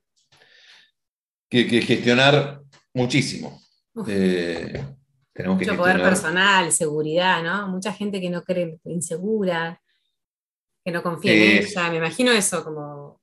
[1.47, 2.61] que, gestionar
[2.93, 3.61] muchísimo.
[4.07, 4.83] Eh,
[5.31, 7.67] tenemos que Mucho poder personal, seguridad, ¿no?
[7.67, 9.81] Mucha gente que no cree insegura,
[10.85, 11.89] que no confía en ella.
[11.89, 13.19] Me imagino eso como.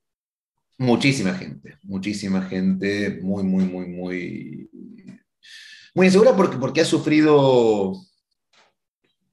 [0.79, 4.71] Muchísima gente, muchísima gente muy, muy, muy, muy.
[5.95, 7.93] Muy insegura porque, porque ha sufrido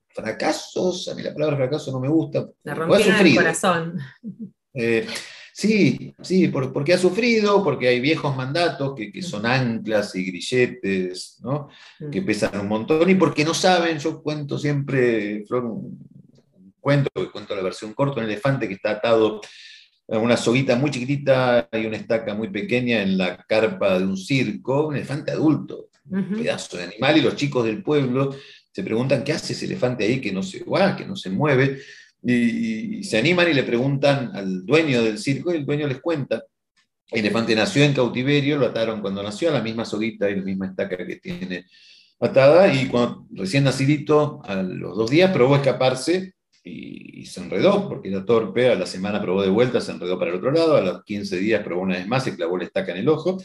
[0.09, 1.07] fracasos.
[1.07, 2.47] A mí la palabra fracaso no me gusta.
[2.63, 3.99] La rompieron el corazón.
[4.73, 5.07] Eh,
[5.51, 11.39] sí, sí, porque ha sufrido, porque hay viejos mandatos que, que son anclas y grilletes,
[11.41, 11.69] ¿no?
[11.99, 12.09] Mm.
[12.11, 15.81] que pesan un montón, y porque no saben, yo cuento siempre, Flor,
[16.79, 19.41] cuento, que cuento la versión corta, un elefante que está atado
[20.11, 24.17] a una soguita muy chiquitita y una estaca muy pequeña en la carpa de un
[24.17, 28.35] circo, un elefante adulto, un pedazo de animal, y los chicos del pueblo
[28.71, 31.79] se preguntan qué hace ese elefante ahí que no se va, que no se mueve,
[32.23, 36.43] y, se animan y le preguntan al dueño del circo, y el dueño les cuenta.
[37.11, 40.43] El elefante nació en cautiverio, lo ataron cuando nació a la misma soguita y la
[40.43, 41.65] misma estaca que tiene
[42.19, 46.33] atada, y cuando recién nacidito, a los dos días, probó escaparse
[46.63, 50.31] y, se enredó porque era torpe, a la semana probó de vuelta, se enredó para
[50.31, 52.91] el otro lado, a los 15 días probó una vez más, se clavó la estaca
[52.91, 53.37] en el ojo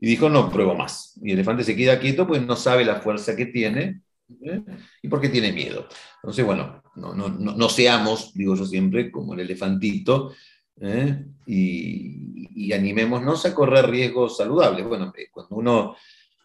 [0.00, 1.18] y dijo, no, pruebo más.
[1.22, 4.02] Y el elefante se queda quieto pues no sabe la fuerza que tiene
[4.44, 4.62] ¿eh?
[5.02, 5.86] y porque tiene miedo.
[6.22, 10.32] Entonces, bueno, no, no, no, seamos, digo yo siempre, como el elefantito,
[10.80, 11.24] ¿eh?
[11.46, 14.86] y, y, animémonos a correr riesgos saludables.
[14.86, 15.96] Bueno, eh, cuando uno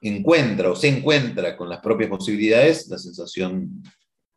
[0.02, 3.84] encuentra o se encuentra con las propias posibilidades, la sensación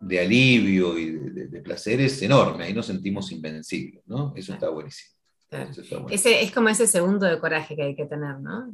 [0.00, 4.32] de alivio y de, placer es enorme, ahí nos sentimos invencibles, ¿no?
[4.36, 5.18] Eso está buenísimo.
[6.10, 8.70] Ese, es como ese segundo de coraje que hay que tener, ¿no?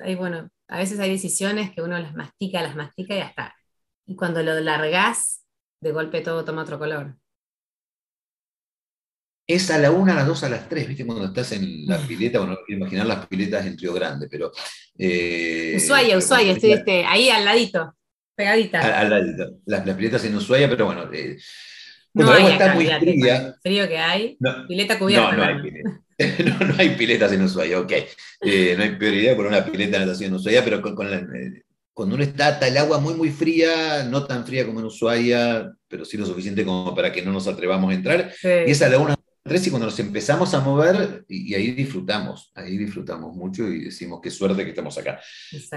[0.00, 3.54] hay, bueno, a veces hay decisiones que uno las mastica, las mastica y ya está.
[4.06, 5.44] Y cuando lo largás,
[5.80, 7.16] de golpe todo toma otro color.
[9.46, 11.06] Es a la una, a las dos, a las tres, ¿viste?
[11.06, 14.52] Cuando estás en la pileta, bueno, no quiero imaginar las piletas en Río Grande, pero...
[14.98, 16.72] Eh, Ushuaia, Ushuaia, estoy
[17.06, 17.94] ahí al ladito.
[18.38, 19.00] Pegadita.
[19.00, 19.58] Al, ladito.
[19.66, 21.10] Las, piletas en Ushuaia, pero bueno.
[21.12, 21.36] Eh,
[22.14, 23.56] no hay está muy fría.
[23.60, 24.38] Frío que hay.
[24.68, 25.32] pileta cubierta.
[25.32, 26.00] No, no, hay pileta.
[26.64, 27.92] no, hay piletas en Ushuaia, ok.
[28.42, 32.14] Eh, no hay prioridad por una pileta de natación en Ushuaia, pero con, eh, cuando
[32.14, 36.16] uno está el agua muy, muy fría, no tan fría como en Ushuaia, pero sí
[36.16, 38.32] lo suficiente como para que no nos atrevamos a entrar.
[38.44, 39.16] Y esa laguna
[39.48, 44.20] tres y cuando nos empezamos a mover, y, ahí disfrutamos, ahí disfrutamos mucho y decimos
[44.22, 45.20] qué suerte que estamos acá.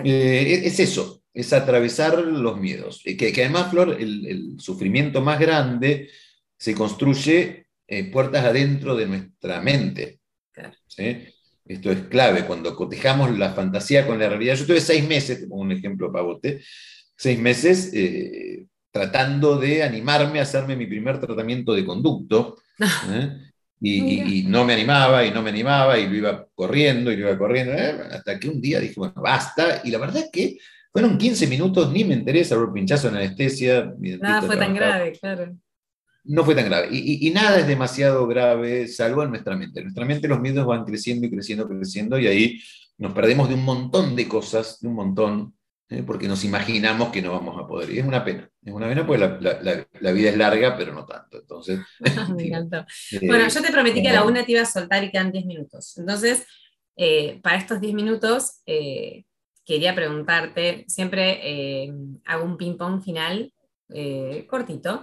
[0.04, 3.02] Eh, es eso, es atravesar los miedos.
[3.04, 6.10] Que, que además, Flor, el, sufrimiento más grande
[6.58, 10.20] se construye eh, puertas adentro de nuestra mente.
[11.66, 14.56] Esto es clave, cuando cotejamos la fantasía con la realidad.
[14.56, 16.60] Yo tuve seis meses, un ejemplo para usted,
[17.16, 22.58] seis meses eh, tratando de animarme a hacerme mi primer tratamiento de conducto.
[23.10, 23.51] ¿eh?
[23.84, 27.38] Y, no me animaba y no me animaba y lo iba corriendo y lo iba
[27.38, 27.96] corriendo, ¿eh?
[28.12, 29.82] hasta que un día dije, bueno, basta.
[29.84, 30.58] Y la verdad es que
[30.92, 33.92] fueron 15 minutos, ni me interesa el pinchazo en anestesia.
[34.20, 35.56] Nada fue tan grave, claro.
[36.24, 36.90] No fue tan grave.
[36.92, 39.80] Y, y, nada es demasiado grave, salvo en nuestra mente.
[39.80, 42.62] En nuestra mente los miedos van creciendo y creciendo, creciendo, y ahí
[43.00, 45.56] nos perdemos de un montón de cosas, de un montón,
[45.92, 46.04] ¿eh?
[46.06, 47.92] porque nos imaginamos que no vamos a poder.
[47.92, 51.40] Y es una pena, es una pena porque la, vida es larga, pero no tanto.
[51.40, 51.80] Entonces,
[52.36, 52.86] Me encantó.
[53.12, 55.32] Eh, bueno, yo te prometí que a la una te iba a soltar y quedan
[55.32, 55.98] 10 minutos.
[55.98, 56.46] Entonces,
[56.96, 58.62] eh, para estos 10 minutos,
[59.66, 61.92] quería preguntarte, siempre
[62.26, 63.54] hago un ping-pong final
[64.48, 65.02] cortito,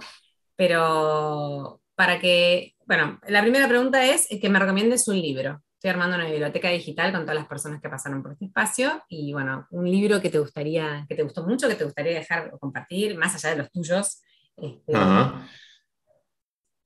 [0.55, 5.61] pero para que, bueno, la primera pregunta es que me recomiendes un libro.
[5.79, 9.31] Estoy armando una biblioteca digital con todas las personas que pasaron por este espacio y
[9.31, 12.59] bueno, un libro que te gustaría, que te gustó mucho, que te gustaría dejar o
[12.59, 14.21] compartir, más allá de los tuyos.
[14.57, 14.91] Este,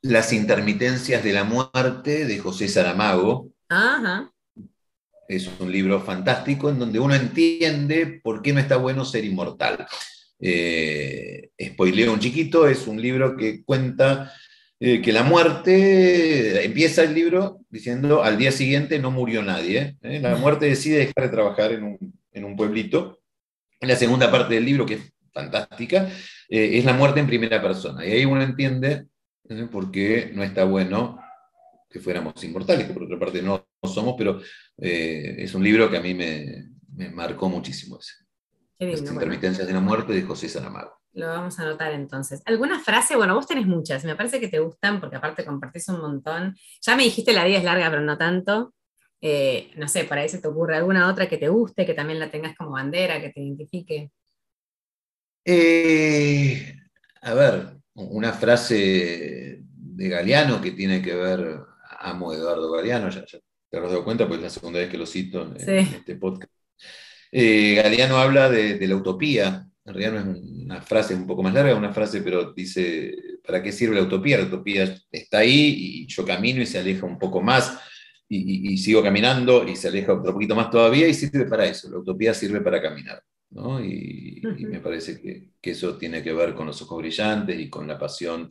[0.03, 3.49] las intermitencias de la muerte de José Saramago.
[5.27, 9.87] Es un libro fantástico en donde uno entiende por qué no está bueno ser inmortal.
[10.39, 14.31] Eh, spoileo un chiquito, es un libro que cuenta
[14.85, 19.95] eh, que la muerte, empieza el libro diciendo al día siguiente no murió nadie.
[20.01, 20.19] ¿eh?
[20.19, 23.21] La muerte decide dejar de trabajar en un, pueblito.
[23.79, 26.09] En la segunda parte del libro, que es fantástica,
[26.49, 28.05] eh, es la muerte en primera persona.
[28.05, 29.05] Y ahí uno entiende
[29.71, 31.17] por qué no está bueno
[31.89, 34.41] que fuéramos inmortales, que por otra parte no somos, pero
[34.75, 36.71] es un libro que a mí me,
[37.13, 37.99] marcó muchísimo.
[37.99, 38.15] Ese.
[38.79, 41.02] Las intermitencias de la muerte de José Saramago.
[41.13, 42.41] Lo vamos a anotar entonces.
[42.45, 43.15] ¿Alguna frase?
[43.15, 46.55] Bueno, vos tenés muchas, me parece que te gustan porque aparte compartís un montón.
[46.81, 48.73] Ya me dijiste la vida es larga, pero no tanto.
[49.21, 52.19] Eh, no sé, por ahí se te ocurre alguna otra que te guste, que también
[52.19, 54.11] la tengas como bandera, que te identifique.
[55.45, 56.75] Eh,
[57.21, 61.59] a ver, una frase de Galeano que tiene que ver,
[61.99, 65.05] amo Eduardo Galeano, ya, te has dado cuenta, pues es la segunda vez que lo
[65.05, 66.51] cito en, este podcast.
[67.31, 71.53] Eh, Galeano habla de la utopía, en realidad no es una frase un poco más
[71.53, 73.13] larga, una frase, pero dice,
[73.45, 74.37] ¿para qué sirve la utopía?
[74.37, 77.77] La utopía está ahí y yo camino y se aleja un poco más
[78.29, 81.99] y, sigo caminando y se aleja otro poquito más todavía y sirve para eso, la
[81.99, 83.21] utopía sirve para caminar.
[83.49, 83.83] ¿no?
[83.83, 87.87] Y, me parece que, que, eso tiene que ver con los ojos brillantes y con
[87.87, 88.49] la pasión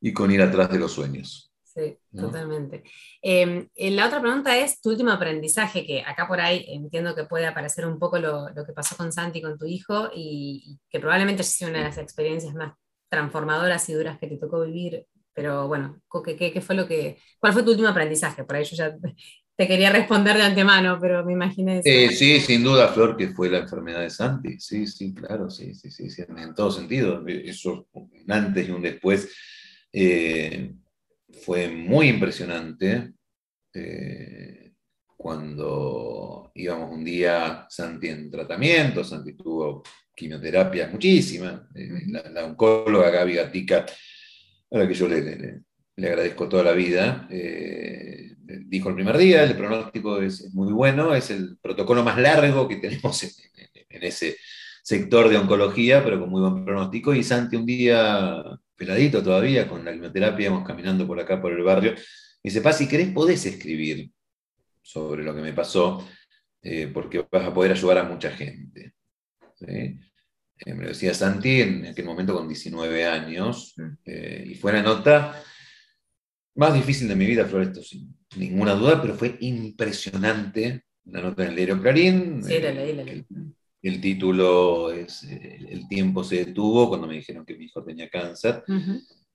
[0.00, 1.47] y con ir atrás de los sueños.
[1.78, 2.82] Sí, totalmente.
[3.22, 7.24] Em, eh, la otra pregunta es tu último aprendizaje, que acá por ahí entiendo que
[7.24, 11.42] puede aparecer un poco lo, que pasó con Santi, con tu hijo, y, que probablemente
[11.42, 12.74] ha sido una de las experiencias más
[13.08, 17.52] transformadoras y duras que te tocó vivir, pero bueno, ¿qué, qué fue lo que, ¿cuál
[17.52, 18.44] fue tu último aprendizaje?
[18.44, 18.96] Por ahí yo ya
[19.56, 21.80] te quería responder de antemano, pero me imaginé...
[21.84, 25.74] Eh, sí, sin duda, Flor, que fue la enfermedad de Santi, sí, sí, claro, sí,
[25.74, 29.28] sí, sí, en todo sentido, eso un antes y un después.
[29.92, 30.72] Eh,
[31.44, 33.12] fue muy impresionante
[33.74, 34.72] eh,
[35.16, 39.82] cuando íbamos un día, Santi en tratamiento, Santi tuvo
[40.14, 43.84] quimioterapia muchísima, eh, la, oncóloga Gaby Gatica,
[44.70, 45.62] a la que yo le,
[45.96, 51.30] agradezco toda la vida, eh, dijo el primer día, el pronóstico es, muy bueno, es
[51.30, 54.36] el protocolo más largo que tenemos en ese
[54.82, 58.42] sector de oncología, pero con muy buen pronóstico, y Santi un día
[58.78, 61.92] peladito todavía, con la quimioterapia, íbamos caminando por acá, por el barrio.
[61.92, 62.00] Me
[62.44, 64.10] dice, Pa, si querés, podés escribir
[64.80, 66.08] sobre lo que me pasó,
[66.62, 68.94] eh, porque vas a poder ayudar a mucha gente.
[69.66, 69.98] Eh,
[70.66, 73.74] me lo decía Santi en aquel momento con 19 años,
[74.04, 75.42] eh, y fue la nota
[76.54, 81.42] más difícil de mi vida, Flor, esto sin ninguna duda, pero fue impresionante la nota
[81.42, 82.42] en el diario Clarín.
[82.42, 83.04] Sí, la leí, la
[83.82, 88.62] el título es El tiempo se detuvo cuando me dijeron que mi hijo tenía cáncer.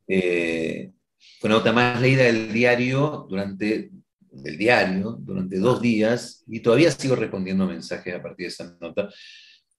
[0.08, 0.92] Eh,
[1.40, 3.92] fue una nota más leída del diario durante
[4.34, 9.10] del diario durante dos días y todavía sigo respondiendo mensajes a partir de esa nota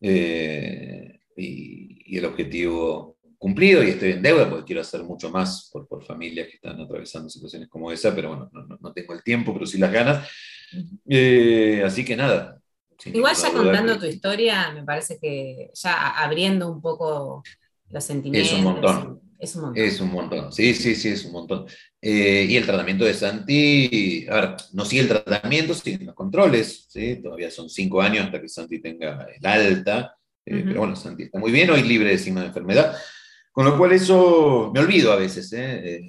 [0.01, 5.89] eh, y, el objetivo cumplido y estoy en deuda porque quiero hacer mucho más por,
[5.89, 9.53] por familias que están atravesando situaciones como esa, pero bueno, no, no, tengo el tiempo,
[9.53, 10.29] pero sí las ganas.
[11.09, 12.63] Eh, así que nada,
[13.07, 17.43] Igual ya contando tu historia, me parece que ya abriendo un poco
[17.91, 18.53] los sentimientos.
[18.53, 19.21] Es un montón.
[19.39, 19.85] Es un montón.
[19.85, 20.53] Es un montón.
[20.53, 21.67] Sí, sí, sí, es un montón.
[22.01, 26.87] Eh, y el tratamiento de Santi, a ver, no sigue el tratamiento, siguen los controles,
[26.89, 27.17] ¿sí?
[27.17, 30.17] Todavía son cinco años hasta que Santi tenga el alta.
[30.47, 32.97] Eh, pero bueno, Santi está muy bien, hoy libre de signo de enfermedad.
[33.53, 36.01] Con lo cual eso me olvido a veces, ¿eh?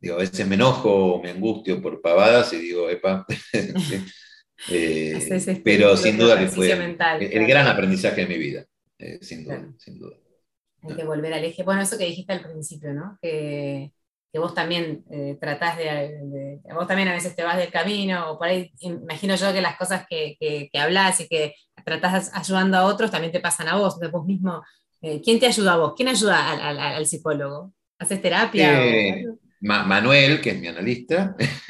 [0.00, 3.26] digo, a veces me enojo o me angustio por pavadas y digo, epa.
[5.64, 8.66] pero sin duda que fue el, gran aprendizaje de mi vida,
[9.20, 10.16] sin duda, sin duda.
[10.82, 11.62] Hay que volver al eje.
[11.62, 13.18] Bueno, eso que dijiste al principio, ¿no?
[13.20, 13.92] Que,
[14.32, 18.38] que vos también eh, tratás de, Vos también a veces te vas del camino, o
[18.38, 21.54] por ahí imagino yo que las cosas que, que, hablas y que
[21.84, 24.62] tratás ayudando a otros también te pasan a vos, de vos mismo.
[25.02, 25.94] Eh, ¿Quién te ayuda a vos?
[25.96, 27.72] ¿Quién ayuda al, psicólogo?
[27.98, 28.86] ¿Haces terapia?
[28.86, 29.24] Eh,
[29.60, 31.36] Manuel, que es mi analista.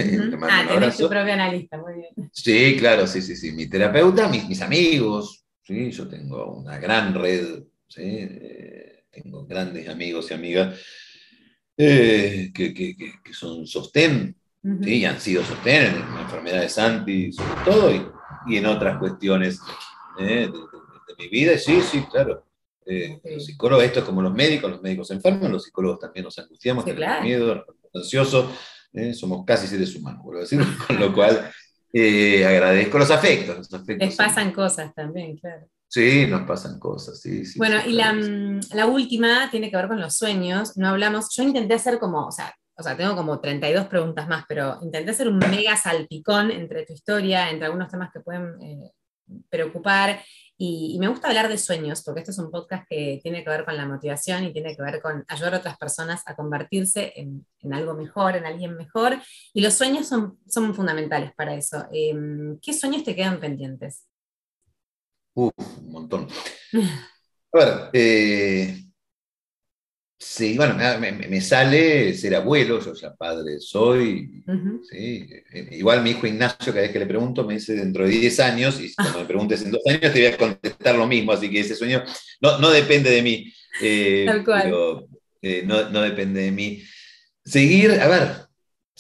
[0.49, 2.31] ah, tenés tu propio analista, muy bien.
[2.33, 3.53] Sí, claro, sí, sí, sí.
[3.53, 5.45] Mi terapeuta, mis, mis amigos.
[5.63, 7.65] Sí, yo tengo una gran red.
[7.89, 8.29] ¿sí?
[9.11, 10.81] tengo grandes amigos y amigas
[11.77, 17.33] eh, que, que, que, son sostén, y han sido sostén en la enfermedad de Santi,
[17.33, 18.07] sobre todo, y,
[18.47, 19.61] y en otras cuestiones
[20.19, 21.57] eh, de, mi vida.
[21.57, 22.45] Sí, sí, claro.
[22.85, 26.25] Eh, los psicólogos, esto es como los médicos, los médicos se enferman, los psicólogos también
[26.25, 27.65] nos angustiamos, tenemos miedo,
[27.95, 28.51] ansiosos,
[29.15, 31.51] somos casi seres humanos, vuelvo a decir, con lo cual
[31.95, 33.57] agradezco los afectos.
[33.59, 35.67] Los afectos Les pasan cosas también, claro.
[35.89, 37.45] Sí, nos pasan cosas, sí.
[37.45, 40.77] sí bueno, y la, mm, la, última tiene que ver con los sueños.
[40.77, 44.45] No hablamos, yo intenté hacer como, o sea, o sea, tengo como 32 preguntas más,
[44.49, 48.93] pero intenté hacer un mega salpicón entre tu historia, entre algunos temas que pueden eh,
[49.51, 50.23] preocupar.
[50.63, 53.65] Y, me gusta hablar de sueños, porque este es un podcast que tiene que ver
[53.65, 57.47] con la motivación y tiene que ver con ayudar a otras personas a convertirse en,
[57.61, 59.17] en algo mejor, en alguien mejor.
[59.55, 61.87] Y los sueños son, son fundamentales para eso.
[61.91, 64.07] Em, ¿Qué sueños te quedan pendientes?
[65.33, 66.29] Uf, un montón.
[67.55, 68.85] A ver, eh,
[70.21, 74.45] sí, bueno, me, sale ser abuelo, yo ya padre soy.
[74.93, 78.41] Eh, igual mi hijo Ignacio, cada vez que le pregunto, me dice dentro de 10
[78.41, 81.51] años, y cuando me preguntes en dos años, te voy a contestar lo mismo, así
[81.51, 82.05] que ese sueño
[82.41, 83.53] no, no depende de mí.
[83.83, 84.63] Eh, Tal cual.
[84.63, 85.09] Pero,
[85.65, 86.83] no, no depende de mí.
[87.43, 88.51] Seguir, a ver,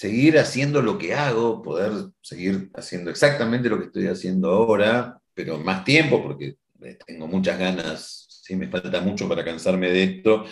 [0.00, 1.92] seguir haciendo lo que hago, poder
[2.22, 7.58] seguir haciendo exactamente lo que estoy haciendo ahora, pero más tiempo, porque eh, tengo muchas
[7.58, 10.44] ganas, sí, me falta mucho para cansarme de esto,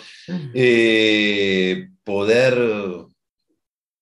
[0.53, 2.57] eh, poder,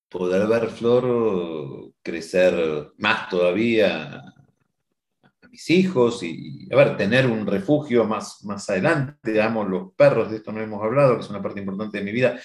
[0.07, 8.05] poder ver Flor crecer más todavía a mis hijos y, a ver, tener un refugio
[8.05, 9.41] más, más adelante.
[9.41, 12.11] Amo los perros, de esto no hemos hablado, que es una parte importante de mi
[12.11, 12.39] vida.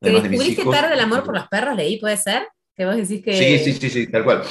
[0.00, 1.74] ¿Te descubriste tarde el amor por los perros?
[1.74, 2.46] Leí, ¿puede ser?
[2.76, 3.32] Que vos decís que...
[3.32, 4.42] Sí, sí, sí, sí, tal cual.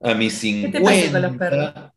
[0.00, 0.78] A mis 50...
[0.78, 1.92] ¿Qué te con los perros?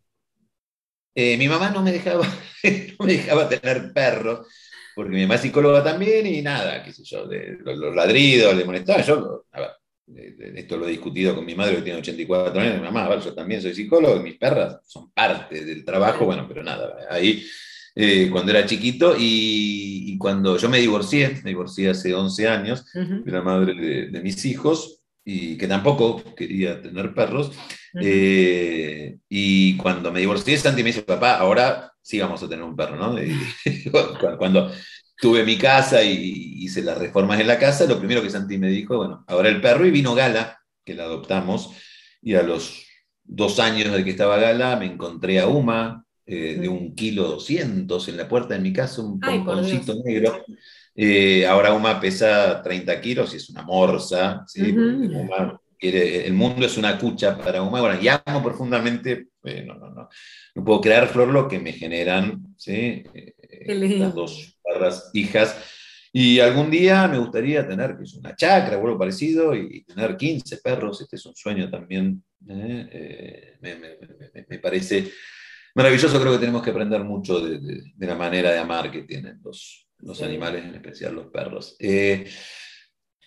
[1.16, 2.28] Eh, mi mamá no me, dejaba,
[3.00, 4.48] no me dejaba tener perros,
[4.96, 8.66] porque mi mamá es psicóloga también y nada, qué sé yo, de, los, ladridos le
[8.66, 9.02] molestaba.
[9.02, 9.72] Yo, a ver,
[10.56, 13.20] esto lo he discutido con mi madre que tiene 84 años, mi mamá, a ver,
[13.22, 17.44] yo también soy psicólogo y mis perras son parte del trabajo, bueno, pero nada, ahí
[18.00, 23.32] eh, cuando era chiquito y, cuando yo me divorcié, me divorcié hace 11 años de
[23.32, 23.74] la madre
[24.10, 27.52] de, mis hijos y que tampoco quería tener perros.
[28.00, 32.74] Eh, y cuando me divorcié, Santi me dice, papá, ahora sí vamos a tener un
[32.74, 33.18] perro, ¿no?
[34.38, 34.72] cuando
[35.20, 38.70] tuve mi casa y hice las reformas en la casa, lo primero que Santi me
[38.70, 41.72] dijo, bueno, ahora el perro y vino Gala, que la adoptamos,
[42.22, 42.86] y a los
[43.26, 48.08] dos años de que estaba Gala me encontré a Uma, eh, de un kilo doscientos
[48.08, 50.46] en la puerta de mi casa, un pomponcito negro.
[50.96, 54.74] Eh, ahora Uma pesa 30 kilos y es una morsa, ¿sí?
[55.80, 57.82] El mundo es una cucha para Uma.
[57.82, 60.10] Bueno, y amo profundamente, eh, no, no, no,
[60.56, 63.04] no puedo crear, Flor, lo que me generan ¿sí?
[63.14, 63.36] Eh,
[64.00, 65.56] las dos barras hijas.
[66.12, 70.18] Y algún día me gustaría tener, que es una chacra o algo parecido, y tener
[70.18, 72.90] 15 perros, este es un sueño también, me,
[73.62, 75.12] me, parece
[75.76, 77.60] maravilloso, creo que tenemos que aprender mucho de,
[77.94, 81.76] de la manera de amar que tienen los, los animales, en especial los perros.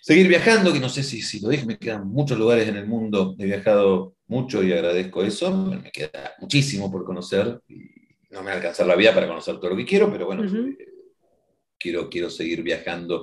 [0.01, 2.87] Seguir viajando, que no sé si, si lo dije, me quedan muchos lugares en el
[2.87, 7.85] mundo, he viajado mucho y agradezco eso, me queda muchísimo por conocer y
[8.31, 10.43] no me va a alcanzar la vida para conocer todo lo que quiero, pero bueno,
[10.43, 10.75] eh,
[11.77, 13.21] quiero, quiero seguir viajando.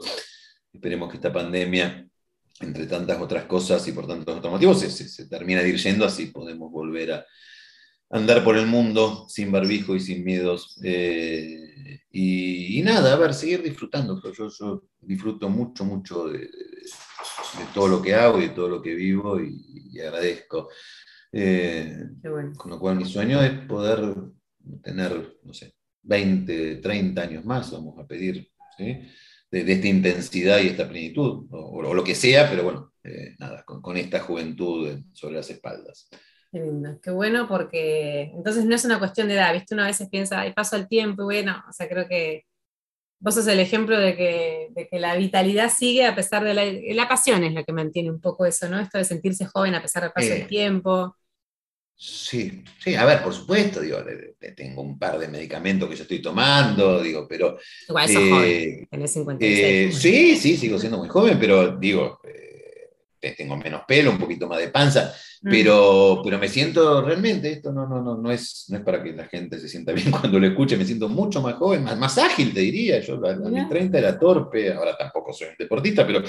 [0.72, 2.09] Esperemos que esta pandemia,
[2.61, 5.79] entre tantas otras cosas y por tantos otros motivos, se, se, se termine de ir
[5.79, 7.26] yendo, así podemos volver a
[8.11, 10.79] andar por el mundo sin barbijo y sin miedos.
[10.85, 11.68] Eh,
[12.11, 14.20] y, nada, a ver, seguir disfrutando.
[14.32, 16.51] Yo, yo disfruto mucho, mucho de,
[17.74, 20.68] todo lo que hago y de todo lo que vivo y, agradezco.
[21.32, 22.05] Eh,
[22.57, 24.14] con lo cual mi sueño es poder
[24.82, 29.09] tener, no sé, 20, 30 años más, vamos a pedir, de,
[29.51, 34.20] esta intensidad y esta plenitud, o, lo que sea, pero bueno, eh, nada, con, esta
[34.20, 36.09] juventud sobre las espaldas.
[36.51, 39.75] Qué lindo, qué bueno porque entonces no es una cuestión de edad, ¿viste?
[39.75, 42.45] Uno a veces piensa, ay, paso el tiempo, bueno, o sea, creo que
[43.21, 46.65] vos sos el ejemplo de que, de que la vitalidad sigue a pesar de la,
[46.65, 48.81] la pasión es la que mantiene un poco eso, ¿no?
[48.81, 51.17] Esto de sentirse joven a pesar del paso del tiempo.
[52.01, 53.99] Sí, sí, a ver, por supuesto, digo,
[54.57, 57.59] tengo un par de medicamentos que yo estoy tomando, digo, pero...
[57.89, 59.97] Igual sos joven, eh, tenés 56.
[59.97, 62.48] Eh, sí, sí, sigo siendo muy joven, pero digo, eh,
[63.33, 65.12] tengo menos pelo, un poquito más de panza,
[65.43, 65.51] mm.
[65.51, 69.12] pero, pero me siento realmente, esto no, no, no, no, es, no es para que
[69.12, 72.18] la gente se sienta bien cuando lo escuche, me siento mucho más joven, más, más
[72.18, 76.07] ágil, te diría, yo a, a mis 30 era torpe, ahora tampoco soy un deportista,
[76.07, 76.22] pero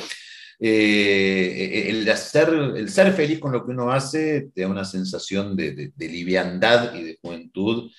[0.61, 5.55] eh, el, hacer, el ser feliz con lo que uno hace te da una sensación
[5.55, 7.89] de, liviandad y de juventud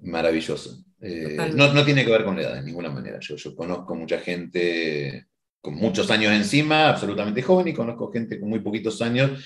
[0.00, 0.70] maravillosa.
[1.00, 3.18] Eh, no, tiene que ver con la edad de ninguna manera.
[3.20, 5.28] Yo, yo conozco mucha gente
[5.64, 9.42] con muchos años encima, absolutamente joven, y conozco gente con muy poquitos años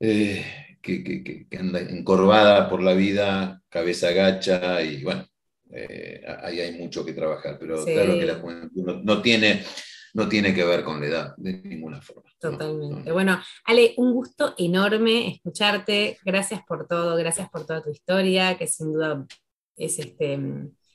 [0.00, 0.42] eh,
[0.80, 5.26] que, anda encorvada por la vida, cabeza gacha, y bueno,
[6.42, 9.62] ahí hay mucho que trabajar, pero claro que la juventud no tiene
[10.14, 12.30] no tiene que ver con la edad de ninguna forma.
[12.38, 13.10] Totalmente.
[13.12, 16.18] Bueno, Ale, un gusto enorme escucharte.
[16.24, 19.26] Gracias por todo, gracias por toda tu historia, que sin duda
[19.76, 20.38] es este,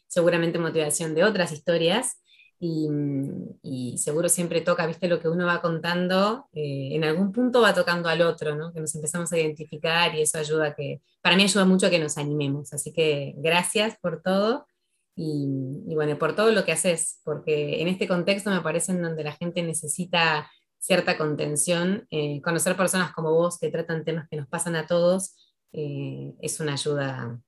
[0.08, 2.22] seguramente motivación de otras historias.
[2.62, 7.74] Y, seguro siempre toca, viste, lo que uno va contando, eh, en algún punto va
[7.74, 8.74] tocando al otro, ¿no?
[8.74, 12.00] Que nos empezamos a identificar y eso ayuda que, para mí ayuda mucho a que
[12.00, 12.74] nos animemos.
[12.74, 14.68] Así que gracias por todo
[15.16, 19.24] y, bueno, por todo lo que haces, porque en este contexto me parece en donde
[19.24, 20.50] la gente necesita
[20.80, 25.36] cierta contención, eh, conocer personas como vos que tratan temas que nos pasan a todos
[25.74, 27.40] eh, es una ayuda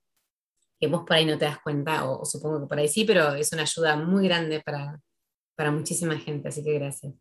[0.81, 3.35] que vos por ahí no te das cuenta, o, supongo que por ahí sí, pero
[3.35, 4.99] es una ayuda muy grande para,
[5.55, 7.13] para muchísima gente, así que gracias.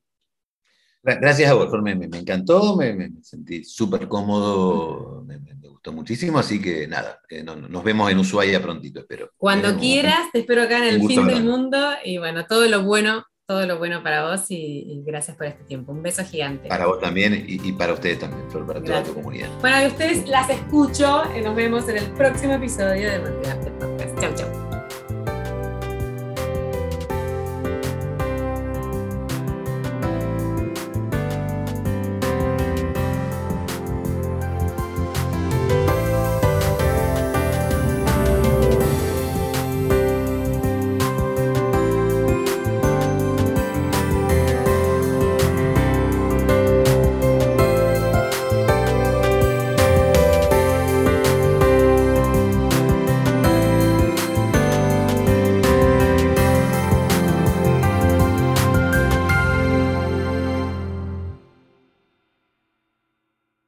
[1.03, 5.39] Gracias a vos, me, me, encantó, me, sentí súper cómodo, me,
[5.69, 9.31] gustó muchísimo, así que nada, eh, nos vemos en Ushuaia prontito, espero.
[9.37, 13.25] Cuando quieras, te espero acá en el fin del mundo y bueno, todo lo bueno,
[13.51, 15.91] todo lo bueno para vos y, gracias por este tiempo.
[15.91, 16.69] Un beso gigante.
[16.69, 19.49] Para vos también y, para ustedes también, para toda tu comunidad.
[19.61, 24.21] Bueno, y ustedes las escucho y nos vemos en el próximo episodio de Motivarte Podcast.
[24.21, 24.70] Chau, chau.